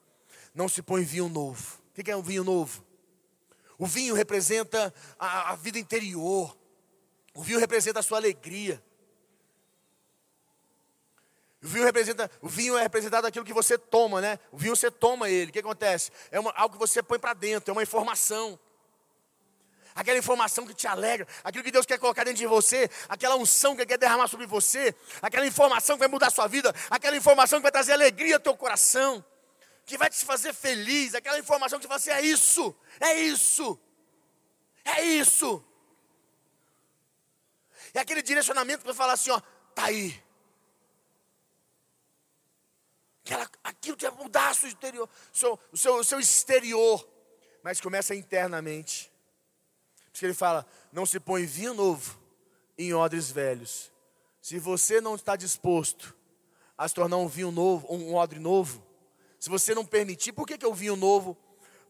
Não 0.54 0.68
se 0.68 0.82
põe 0.82 1.02
vinho 1.02 1.28
novo. 1.28 1.80
O 1.90 2.02
que 2.02 2.10
é 2.10 2.16
um 2.16 2.22
vinho 2.22 2.44
novo? 2.44 2.84
O 3.78 3.86
vinho 3.86 4.14
representa 4.14 4.92
a, 5.18 5.52
a 5.52 5.56
vida 5.56 5.78
interior. 5.78 6.56
O 7.34 7.42
vinho 7.42 7.58
representa 7.58 8.00
a 8.00 8.02
sua 8.02 8.18
alegria. 8.18 8.82
O 11.64 11.66
vinho, 11.66 11.84
representa, 11.86 12.30
o 12.42 12.48
vinho 12.48 12.76
é 12.76 12.82
representado 12.82 13.26
aquilo 13.26 13.42
que 13.42 13.52
você 13.54 13.78
toma, 13.78 14.20
né? 14.20 14.38
O 14.52 14.58
vinho 14.58 14.76
você 14.76 14.90
toma 14.90 15.30
ele. 15.30 15.48
O 15.48 15.52
que 15.52 15.60
acontece? 15.60 16.10
É 16.30 16.38
uma, 16.38 16.52
algo 16.52 16.74
que 16.74 16.78
você 16.78 17.02
põe 17.02 17.18
para 17.18 17.32
dentro, 17.32 17.70
é 17.70 17.72
uma 17.72 17.82
informação. 17.82 18.60
Aquela 19.94 20.18
informação 20.18 20.66
que 20.66 20.74
te 20.74 20.86
alegra, 20.86 21.26
aquilo 21.42 21.64
que 21.64 21.70
Deus 21.70 21.86
quer 21.86 21.98
colocar 21.98 22.22
dentro 22.24 22.38
de 22.38 22.46
você, 22.46 22.90
aquela 23.08 23.36
unção 23.36 23.74
que 23.74 23.80
Ele 23.80 23.88
quer 23.88 23.96
derramar 23.96 24.28
sobre 24.28 24.44
você, 24.44 24.94
aquela 25.22 25.46
informação 25.46 25.96
que 25.96 26.00
vai 26.00 26.08
mudar 26.08 26.26
a 26.26 26.30
sua 26.30 26.46
vida, 26.46 26.74
aquela 26.90 27.16
informação 27.16 27.60
que 27.60 27.62
vai 27.62 27.72
trazer 27.72 27.94
alegria 27.94 28.34
ao 28.34 28.40
teu 28.40 28.54
coração, 28.54 29.24
que 29.86 29.96
vai 29.96 30.10
te 30.10 30.22
fazer 30.22 30.52
feliz, 30.52 31.14
aquela 31.14 31.38
informação 31.38 31.80
que 31.80 31.86
você 31.86 32.10
assim: 32.10 32.26
é 32.26 32.28
isso, 32.28 32.76
é 33.00 33.14
isso, 33.20 33.80
é 34.84 35.02
isso. 35.02 35.64
É 37.94 38.00
aquele 38.00 38.20
direcionamento 38.20 38.80
que 38.80 38.86
vai 38.86 38.94
falar 38.94 39.14
assim: 39.14 39.30
ó, 39.30 39.40
tá 39.74 39.84
aí, 39.84 40.23
Aquela, 43.24 43.50
aquilo 43.64 43.96
que 43.96 44.08
vai 44.08 44.22
mudar 44.22 44.52
o 44.52 44.54
seu 44.54 44.68
interior, 44.68 45.08
seu, 45.32 45.58
o, 45.72 45.76
seu, 45.78 45.96
o 45.96 46.04
seu 46.04 46.20
exterior, 46.20 47.08
mas 47.62 47.80
começa 47.80 48.14
internamente. 48.14 49.10
Por 49.96 50.12
isso 50.12 50.20
que 50.20 50.26
ele 50.26 50.34
fala: 50.34 50.66
não 50.92 51.06
se 51.06 51.18
põe 51.18 51.46
vinho 51.46 51.72
novo 51.72 52.20
em 52.76 52.92
odres 52.92 53.30
velhos. 53.30 53.90
Se 54.42 54.58
você 54.58 55.00
não 55.00 55.14
está 55.14 55.36
disposto 55.36 56.14
a 56.76 56.86
se 56.86 56.94
tornar 56.94 57.16
um 57.16 57.26
vinho 57.26 57.50
novo, 57.50 57.86
um 57.90 58.14
odre 58.14 58.38
novo, 58.38 58.84
se 59.40 59.48
você 59.48 59.74
não 59.74 59.86
permitir, 59.86 60.32
por 60.32 60.46
que, 60.46 60.58
que 60.58 60.64
é 60.66 60.68
o 60.68 60.74
vinho 60.74 60.94
novo, 60.94 61.34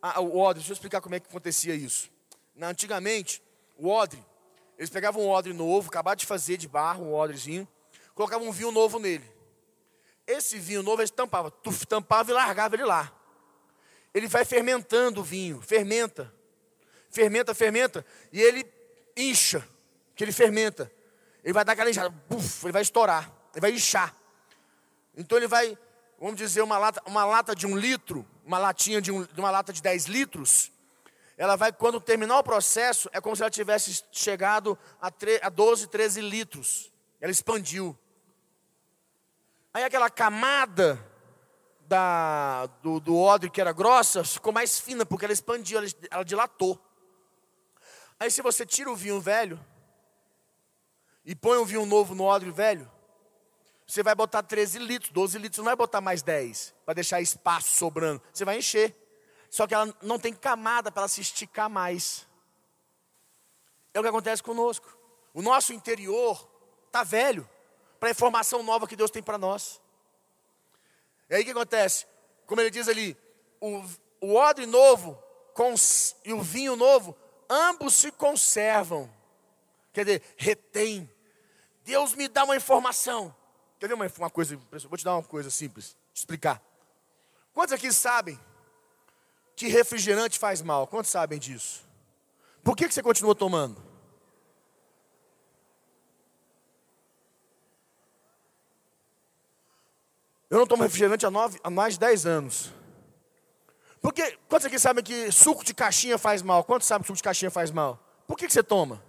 o 0.01 0.38
odre? 0.38 0.61
Deixa 0.61 0.70
eu 0.70 0.75
explicar 0.75 1.01
como 1.01 1.16
é 1.16 1.20
que 1.20 1.27
acontecia 1.27 1.75
isso. 1.75 2.12
Na, 2.55 2.68
antigamente, 2.68 3.42
o 3.77 3.88
odre, 3.88 4.25
eles 4.79 4.90
pegavam 4.90 5.25
um 5.25 5.29
odre 5.29 5.53
novo, 5.53 5.88
acabaram 5.88 6.16
de 6.16 6.27
fazer 6.27 6.57
de 6.57 6.68
barro, 6.68 7.07
um 7.07 7.14
odrezinho, 7.14 7.66
colocavam 8.14 8.47
um 8.47 8.53
vinho 8.53 8.70
novo 8.70 9.01
nele. 9.01 9.34
Esse 10.27 10.59
vinho 10.59 10.83
novo 10.83 11.03
ele 11.03 11.11
tampava, 11.11 11.51
tu 11.51 11.87
tampava 11.87 12.31
e 12.31 12.35
largava 12.35 12.75
ele 12.75 12.85
lá. 12.85 13.13
Ele 14.13 14.27
vai 14.27 14.45
fermentando 14.45 15.21
o 15.21 15.25
vinho, 15.25 15.61
fermenta, 15.61 16.33
fermenta, 17.11 17.55
fermenta, 17.55 18.07
e 18.33 18.41
ele 18.41 18.65
incha, 19.17 19.67
que 20.15 20.25
ele 20.25 20.33
fermenta. 20.33 20.91
Ele 21.43 21.53
vai 21.53 21.65
dar 21.65 21.73
aquela 21.73 21.91
inchada, 21.91 22.09
buf, 22.09 22.65
ele 22.65 22.73
vai 22.73 22.83
estourar, 22.83 23.31
ele 23.53 23.61
vai 23.61 23.73
inchar. 23.73 24.15
Então 25.17 25.37
ele 25.37 25.47
vai, 25.47 25.77
vamos 26.19 26.37
dizer, 26.37 26.63
uma 26.63 26.79
lata, 26.79 27.03
uma 27.07 27.25
lata 27.25 27.55
de 27.55 27.67
um 27.67 27.77
litro, 27.77 28.27
uma 28.45 28.59
latinha 28.59 29.01
de, 29.01 29.13
um, 29.13 29.27
uma 29.37 29.51
lata 29.51 29.73
de 29.73 29.83
10 29.83 30.07
litros, 30.07 30.73
ela 31.37 31.57
vai, 31.57 31.73
quando 31.73 32.01
terminar 32.01 32.39
o 32.39 32.45
processo, 32.45 33.11
é 33.13 33.21
como 33.21 33.35
se 33.35 33.43
ela 33.43 33.51
tivesse 33.51 34.05
chegado 34.13 34.79
a, 35.01 35.11
tre, 35.11 35.41
a 35.43 35.49
12, 35.49 35.89
13 35.89 36.21
litros. 36.21 36.93
Ela 37.21 37.33
expandiu. 37.33 37.99
Aí 39.75 39.83
aquela 39.83 40.09
camada 40.09 41.05
da, 41.81 42.67
do, 42.81 43.01
do 43.01 43.19
odre 43.19 43.51
que 43.51 43.61
era 43.61 43.73
grossa 43.73 44.23
ficou 44.23 44.53
mais 44.53 44.79
fina, 44.79 45.05
porque 45.05 45.25
ela 45.25 45.33
expandiu, 45.33 45.79
ela, 45.79 45.89
ela 46.13 46.25
dilatou. 46.25 46.81
Aí 48.21 48.31
se 48.31 48.41
você 48.41 48.65
tira 48.65 48.89
o 48.89 48.95
vinho 48.95 49.21
velho 49.21 49.59
e 51.25 51.35
põe 51.35 51.59
um 51.59 51.65
vinho 51.65 51.85
novo 51.85 52.15
no 52.15 52.23
odre 52.23 52.53
velho, 52.53 52.89
você 53.85 54.01
vai 54.01 54.15
botar 54.15 54.45
13 54.45 54.79
litros, 54.79 55.11
12 55.11 55.39
litros, 55.39 55.59
não 55.59 55.65
vai 55.65 55.77
botar 55.77 56.01
mais 56.01 56.23
10, 56.23 56.73
para 56.85 56.95
deixar 56.95 57.21
espaço 57.21 57.75
sobrando. 57.75 58.23
Você 58.33 58.45
vai 58.45 58.59
encher. 58.59 58.95
Só 59.51 59.67
que 59.67 59.75
ela 59.75 59.93
não 60.01 60.21
tem 60.21 60.33
camada 60.33 60.91
para 60.91 61.07
se 61.09 61.21
esticar 61.21 61.69
mais. 61.69 62.27
É 63.93 63.99
o 63.99 64.03
que 64.03 64.09
acontece 64.09 64.43
conosco. 64.43 64.97
O 65.35 65.43
nosso 65.43 65.73
interior 65.73 66.49
está 66.87 67.03
velho 67.03 67.49
para 68.05 68.11
a 68.11 68.12
informação 68.12 68.62
nova 68.62 68.87
que 68.87 68.97
Deus 68.97 69.11
tem 69.11 69.23
para 69.23 69.38
nós. 69.38 69.81
E 71.31 71.37
aí 71.37 71.43
que 71.43 71.53
acontece? 71.53 72.05
Como 72.45 72.61
ele 72.61 72.69
diz 72.69 72.87
ali, 72.87 73.17
o, 73.59 73.83
o 74.21 74.35
odre 74.35 74.67
novo 74.67 75.19
cons, 75.55 76.14
e 76.23 76.31
o 76.31 76.43
vinho 76.43 76.77
novo, 76.77 77.17
ambos 77.49 77.95
se 77.95 78.12
conservam. 78.12 79.11
Quer 79.90 80.05
dizer, 80.05 80.23
retém. 80.37 81.11
Deus 81.83 82.14
me 82.14 82.29
dá 82.29 82.45
uma 82.45 82.55
informação. 82.55 83.35
Quer 83.81 83.88
ver 83.88 83.95
uma, 83.95 84.12
uma 84.19 84.29
coisa? 84.29 84.55
Vou 84.87 84.99
te 84.99 85.05
dar 85.05 85.14
uma 85.14 85.23
coisa 85.23 85.49
simples, 85.49 85.97
explicar. 86.12 86.61
Quantos 87.55 87.73
aqui 87.73 87.90
sabem 87.90 88.38
que 89.57 89.67
refrigerante 89.67 90.38
faz 90.38 90.61
mal? 90.61 90.87
Quantos 90.87 91.11
sabem 91.11 91.38
disso? 91.38 91.83
Por 92.62 92.77
que, 92.77 92.87
que 92.87 92.93
você 92.93 93.03
continua 93.03 93.35
tomando? 93.35 93.83
Eu 100.55 100.61
não 100.61 100.69
tomo 100.69 100.85
refrigerante 100.85 101.27
há, 101.27 101.33
nove, 101.33 101.59
há 101.64 101.69
mais 101.69 101.95
de 101.95 102.01
10 102.01 102.27
anos. 102.27 102.73
Porque, 104.01 104.38
quantos 104.49 104.64
aqui 104.67 104.79
sabem 104.79 105.03
que 105.03 105.33
suco 105.33 105.64
de 105.64 105.75
caixinha 105.75 106.17
faz 106.17 106.43
mal? 106.43 106.62
Quantos 106.62 106.87
sabem 106.87 107.03
que 107.03 107.09
suco 107.09 107.17
de 107.17 107.25
caixinha 107.25 107.51
faz 107.51 107.73
mal? 107.73 107.99
Por 108.25 108.37
que, 108.38 108.47
que 108.47 108.53
você 108.53 108.62
toma? 108.62 109.03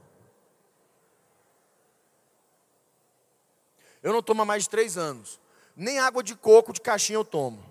Eu 4.01 4.11
não 4.11 4.23
tomo 4.23 4.41
há 4.41 4.45
mais 4.45 4.63
de 4.63 4.69
3 4.71 4.97
anos. 4.97 5.39
Nem 5.75 5.99
água 5.99 6.23
de 6.23 6.33
coco 6.33 6.73
de 6.73 6.81
caixinha 6.81 7.17
eu 7.17 7.23
tomo. 7.23 7.63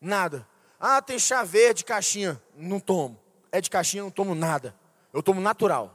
Nada. 0.00 0.46
Ah, 0.78 1.02
tem 1.02 1.18
chá 1.18 1.42
verde 1.42 1.78
de 1.78 1.84
caixinha. 1.84 2.40
Não 2.54 2.78
tomo. 2.78 3.20
É 3.50 3.60
de 3.60 3.68
caixinha, 3.68 4.04
não 4.04 4.10
tomo 4.12 4.36
nada. 4.36 4.72
Eu 5.12 5.20
tomo 5.20 5.40
natural. 5.40 5.92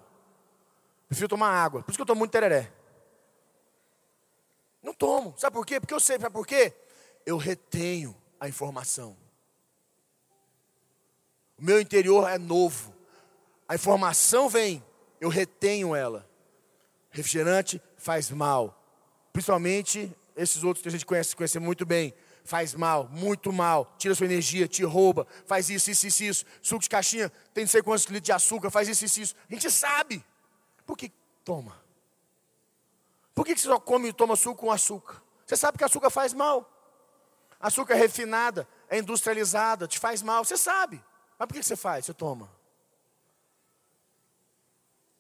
Prefiro 1.08 1.30
tomar 1.30 1.52
água. 1.52 1.82
Por 1.82 1.92
isso 1.92 1.98
que 1.98 2.02
eu 2.02 2.06
tomo 2.06 2.20
muito 2.20 2.32
tereré. 2.32 2.74
Não 4.82 4.94
tomo. 4.94 5.34
Sabe 5.38 5.54
por 5.54 5.66
quê? 5.66 5.80
Porque 5.80 5.94
eu 5.94 6.00
sei, 6.00 6.20
sabe 6.20 6.34
por 6.34 6.48
quê? 6.48 6.74
Eu 7.26 7.38
retenho 7.38 8.16
a 8.40 8.48
informação. 8.48 9.16
O 11.58 11.64
meu 11.64 11.80
interior 11.80 12.30
é 12.30 12.38
novo. 12.38 12.96
A 13.68 13.76
informação 13.76 14.48
vem, 14.48 14.84
eu 15.20 15.30
retenho 15.30 15.94
ela. 15.94 16.28
Refrigerante 17.12 17.82
faz 17.98 18.32
mal. 18.32 18.76
Principalmente 19.34 20.16
esses 20.36 20.64
outros 20.64 20.82
que 20.82 20.88
a 20.88 20.92
gente 20.92 21.06
conhece, 21.06 21.36
conhece 21.36 21.60
muito 21.60 21.86
bem. 21.86 22.14
Faz 22.46 22.74
mal, 22.74 23.08
muito 23.12 23.52
mal. 23.52 23.94
Tira 23.98 24.16
sua 24.16 24.26
energia, 24.26 24.68
te 24.68 24.84
rouba. 24.84 25.28
Faz 25.46 25.70
isso, 25.70 25.92
isso, 25.92 26.08
isso, 26.08 26.24
isso. 26.24 26.46
Suco 26.62 26.82
de 26.82 26.90
caixinha 26.90 27.32
tem 27.54 27.66
não 27.66 27.70
sei 27.70 27.84
quantos 27.84 28.06
litros 28.06 28.24
de 28.26 28.32
açúcar. 28.32 28.72
Faz 28.72 28.88
isso, 28.88 29.06
isso, 29.06 29.22
isso. 29.22 29.36
A 29.50 29.54
gente 29.54 29.70
sabe. 29.70 30.24
Por 30.86 30.98
que 30.98 31.12
toma? 31.44 31.80
Por 33.40 33.46
que 33.46 33.56
você 33.58 33.70
só 33.70 33.80
come 33.80 34.10
e 34.10 34.12
toma 34.12 34.36
suco 34.36 34.66
com 34.66 34.70
açúcar? 34.70 35.24
Você 35.46 35.56
sabe 35.56 35.78
que 35.78 35.84
açúcar 35.86 36.10
faz 36.10 36.34
mal. 36.34 36.70
Açúcar 37.58 37.96
refinada, 37.96 38.68
é 38.90 38.98
industrializada, 38.98 39.88
te 39.88 39.98
faz 39.98 40.22
mal. 40.22 40.44
Você 40.44 40.58
sabe. 40.58 41.02
Mas 41.38 41.48
por 41.48 41.54
que 41.54 41.64
você 41.64 41.78
faz? 41.78 42.06
Você 42.06 42.14
toma. 42.14 42.52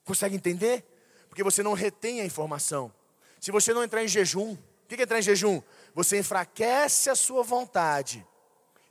Consegue 0.04 0.36
entender? 0.36 0.84
Porque 1.30 1.42
você 1.42 1.64
não 1.64 1.72
retém 1.72 2.20
a 2.20 2.26
informação. 2.26 2.94
Se 3.40 3.52
você 3.52 3.74
não 3.74 3.86
entrar 3.86 4.04
em 4.04 4.08
jejum, 4.10 4.52
o 4.52 4.58
que 4.90 4.96
é 4.96 5.04
entrar 5.04 5.20
em 5.20 5.22
jejum? 5.22 5.62
Você 5.96 6.20
enfraquece 6.20 7.10
a 7.10 7.16
sua 7.16 7.42
vontade 7.42 8.28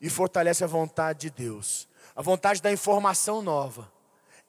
e 0.00 0.08
fortalece 0.08 0.64
a 0.64 0.66
vontade 0.66 1.28
de 1.28 1.30
Deus. 1.30 1.86
A 2.16 2.22
vontade 2.22 2.62
da 2.62 2.72
informação 2.72 3.42
nova. 3.42 3.92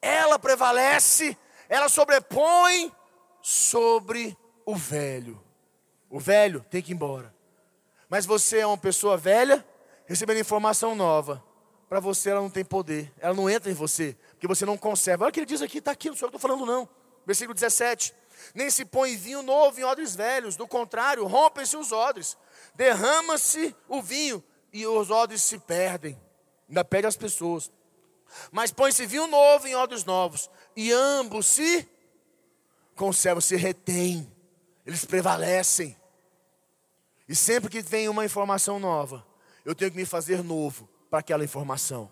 Ela 0.01 0.39
prevalece, 0.39 1.37
ela 1.67 1.89
sobrepõe 1.89 2.93
sobre 3.41 4.37
o 4.69 4.75
velho. 4.75 5.41
O 6.09 6.19
velho 6.19 6.63
tem 6.69 6.81
que 6.81 6.91
ir 6.91 6.95
embora. 6.95 7.33
Mas 8.07 8.25
você 8.25 8.59
é 8.59 8.67
uma 8.67 8.77
pessoa 8.77 9.17
velha, 9.17 9.65
recebendo 10.05 10.39
informação 10.39 10.93
nova. 10.93 11.43
Para 11.87 11.99
você 11.99 12.29
ela 12.29 12.41
não 12.41 12.51
tem 12.51 12.63
poder, 12.63 13.11
ela 13.19 13.33
não 13.33 13.49
entra 13.49 13.71
em 13.71 13.73
você, 13.73 14.15
porque 14.31 14.47
você 14.47 14.65
não 14.65 14.77
conserva. 14.77 15.25
Olha 15.25 15.29
o 15.29 15.33
que 15.33 15.39
ele 15.39 15.47
diz 15.47 15.61
aqui, 15.63 15.79
está 15.79 15.91
aqui, 15.91 16.09
não 16.09 16.15
sou 16.15 16.27
eu 16.27 16.31
que 16.31 16.37
estou 16.37 16.49
falando 16.49 16.67
não. 16.67 16.87
Versículo 17.25 17.55
17. 17.55 18.13
Nem 18.53 18.69
se 18.69 18.85
põe 18.85 19.17
vinho 19.17 19.41
novo 19.41 19.79
em 19.79 19.83
odres 19.83 20.15
velhos, 20.15 20.55
do 20.55 20.67
contrário, 20.67 21.25
rompem-se 21.25 21.75
os 21.75 21.91
odres, 21.91 22.37
derrama-se 22.75 23.75
o 23.87 24.03
vinho 24.03 24.43
e 24.71 24.85
os 24.85 25.09
odres 25.09 25.41
se 25.41 25.57
perdem. 25.57 26.19
Ainda 26.67 26.85
perde 26.85 27.07
as 27.07 27.17
pessoas. 27.17 27.71
Mas 28.51 28.71
põe-se 28.71 29.07
vinho 29.07 29.25
novo 29.25 29.67
em 29.67 29.75
odres 29.75 30.05
novos, 30.05 30.49
e 30.75 30.91
ambos 30.91 31.47
se 31.47 31.87
conservam, 32.95 33.41
se 33.41 33.55
retêm, 33.55 34.31
eles 34.89 35.05
prevalecem. 35.05 35.95
E 37.27 37.35
sempre 37.35 37.69
que 37.69 37.79
vem 37.79 38.09
uma 38.09 38.25
informação 38.25 38.79
nova, 38.79 39.23
eu 39.63 39.75
tenho 39.75 39.91
que 39.91 39.97
me 39.97 40.05
fazer 40.05 40.43
novo 40.43 40.89
para 41.11 41.19
aquela 41.19 41.43
informação. 41.43 42.11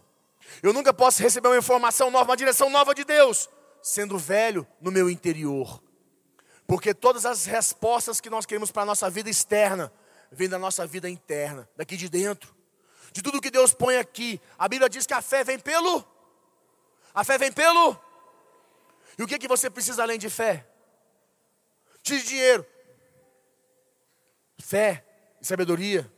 Eu 0.62 0.72
nunca 0.72 0.94
posso 0.94 1.24
receber 1.24 1.48
uma 1.48 1.58
informação 1.58 2.12
nova, 2.12 2.30
uma 2.30 2.38
direção 2.38 2.70
nova 2.70 2.94
de 2.94 3.04
Deus, 3.04 3.50
sendo 3.82 4.16
velho 4.16 4.66
no 4.80 4.92
meu 4.92 5.10
interior. 5.10 5.82
Porque 6.68 6.94
todas 6.94 7.26
as 7.26 7.46
respostas 7.46 8.22
que 8.22 8.30
nós 8.30 8.46
queremos 8.46 8.72
para 8.72 8.84
a 8.84 8.86
nossa 8.86 9.10
vida 9.10 9.28
externa, 9.28 9.92
vêm 10.32 10.48
da 10.48 10.60
nossa 10.60 10.86
vida 10.86 11.10
interna, 11.10 11.68
daqui 11.76 11.98
de 11.98 12.08
dentro. 12.08 12.56
De 13.12 13.24
tudo 13.24 13.42
que 13.42 13.50
Deus 13.50 13.74
põe 13.74 13.98
aqui. 13.98 14.40
A 14.56 14.68
Bíblia 14.68 14.88
diz 14.88 15.08
que 15.08 15.16
a 15.16 15.22
fé 15.22 15.44
vem 15.44 15.58
pelo. 15.58 16.06
A 17.12 17.24
fé 17.24 17.40
vem 17.40 17.52
pelo. 17.52 18.00
E 19.18 19.24
o 19.24 19.28
que, 19.28 19.40
que 19.40 19.48
você 19.48 19.68
precisa 19.68 20.04
além 20.04 20.20
de 20.20 20.30
fé? 20.30 20.77
De 22.08 22.24
dinheiro. 22.24 22.66
Fé 24.58 25.04
e 25.42 25.46
sabedoria. 25.46 26.12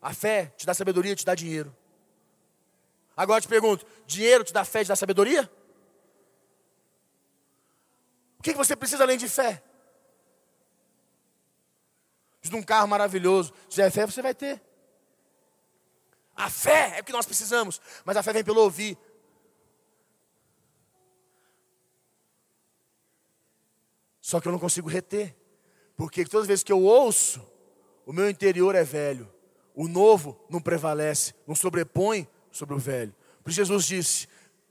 A 0.00 0.14
fé 0.14 0.46
te 0.56 0.64
dá 0.64 0.72
sabedoria, 0.72 1.16
te 1.16 1.24
dá 1.24 1.34
dinheiro. 1.34 1.74
Agora 3.16 3.38
eu 3.38 3.42
te 3.42 3.48
pergunto: 3.48 3.84
dinheiro 4.06 4.44
te 4.44 4.52
dá 4.52 4.64
fé, 4.64 4.84
te 4.84 4.88
dá 4.88 4.96
sabedoria? 4.96 5.50
O 8.38 8.42
que 8.42 8.54
você 8.54 8.76
precisa 8.76 9.04
além 9.04 9.18
de 9.18 9.28
fé? 9.28 9.62
De 12.40 12.54
um 12.56 12.62
carro 12.62 12.88
maravilhoso. 12.88 13.52
Se 13.64 13.76
tiver 13.76 13.90
fé, 13.90 14.06
você 14.06 14.20
vai 14.22 14.34
ter. 14.34 14.60
A 16.34 16.50
fé 16.50 16.98
é 16.98 17.00
o 17.00 17.04
que 17.04 17.12
nós 17.12 17.26
precisamos, 17.26 17.80
mas 18.04 18.16
a 18.16 18.22
fé 18.22 18.32
vem 18.32 18.44
pelo 18.44 18.60
ouvir. 18.60 18.98
Só 24.22 24.40
que 24.40 24.46
eu 24.46 24.52
não 24.52 24.58
consigo 24.58 24.88
reter, 24.88 25.36
porque 25.96 26.24
todas 26.24 26.42
as 26.42 26.48
vezes 26.48 26.62
que 26.62 26.72
eu 26.72 26.80
ouço, 26.80 27.44
o 28.06 28.12
meu 28.12 28.30
interior 28.30 28.76
é 28.76 28.84
velho. 28.84 29.28
O 29.74 29.88
novo 29.88 30.38
não 30.48 30.60
prevalece, 30.60 31.34
não 31.46 31.56
sobrepõe 31.56 32.28
sobre 32.50 32.74
o 32.74 32.78
velho. 32.78 33.12
Por 33.42 33.50
isso 33.50 33.56
Jesus 33.56 33.84
disse: 33.84 34.28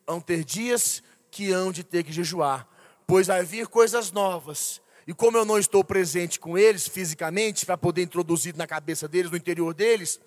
hão 0.07 0.21
ter 0.21 0.45
dias 0.45 1.03
que 1.29 1.51
hão 1.51 1.71
de 1.71 1.83
ter 1.83 2.03
que 2.03 2.13
jejuar, 2.13 2.65
pois 3.05 3.27
vai 3.27 3.43
vir 3.43 3.67
coisas 3.67 4.09
novas. 4.11 4.81
E 5.05 5.13
como 5.13 5.37
eu 5.37 5.43
não 5.43 5.57
estou 5.57 5.83
presente 5.83 6.39
com 6.39 6.57
eles 6.57 6.87
fisicamente, 6.87 7.65
para 7.65 7.77
poder 7.77 8.03
introduzir 8.03 8.55
na 8.55 8.65
cabeça 8.65 9.07
deles, 9.07 9.31
no 9.31 9.37
interior 9.37 9.73
deles, 9.73 10.19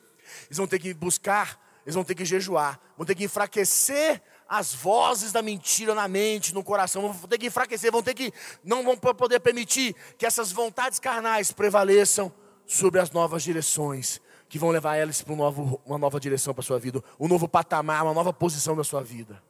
eles 0.46 0.58
vão 0.58 0.66
ter 0.66 0.78
que 0.78 0.92
buscar, 0.92 1.80
eles 1.86 1.94
vão 1.94 2.04
ter 2.04 2.14
que 2.14 2.24
jejuar, 2.26 2.78
vão 2.96 3.06
ter 3.06 3.14
que 3.14 3.24
enfraquecer 3.24 4.20
as 4.48 4.74
vozes 4.74 5.32
da 5.32 5.42
mentira 5.42 5.94
na 5.94 6.06
mente, 6.06 6.54
no 6.54 6.62
coração, 6.62 7.12
vão 7.12 7.28
ter 7.28 7.38
que 7.38 7.46
enfraquecer, 7.46 7.90
vão 7.90 8.02
ter 8.02 8.14
que, 8.14 8.32
não 8.62 8.84
vão 8.84 8.96
poder 8.96 9.40
permitir 9.40 9.94
que 10.18 10.26
essas 10.26 10.52
vontades 10.52 10.98
carnais 10.98 11.52
prevaleçam 11.52 12.32
sobre 12.66 13.00
as 13.00 13.10
novas 13.10 13.42
direções 13.42 14.20
que 14.48 14.58
vão 14.58 14.70
levar 14.70 14.96
elas 14.96 15.22
para 15.22 15.32
um 15.32 15.36
novo, 15.36 15.80
uma 15.84 15.98
nova 15.98 16.20
direção 16.20 16.54
para 16.54 16.60
a 16.60 16.64
sua 16.64 16.78
vida, 16.78 17.02
um 17.18 17.26
novo 17.26 17.48
patamar, 17.48 18.04
uma 18.04 18.14
nova 18.14 18.32
posição 18.32 18.76
da 18.76 18.84
sua 18.84 19.02
vida. 19.02 19.42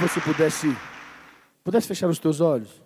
Se 0.00 0.08
você 0.08 0.20
pudesse, 0.20 0.76
pudesse 1.64 1.88
fechar 1.88 2.08
os 2.08 2.18
teus 2.18 2.40
olhos. 2.40 2.79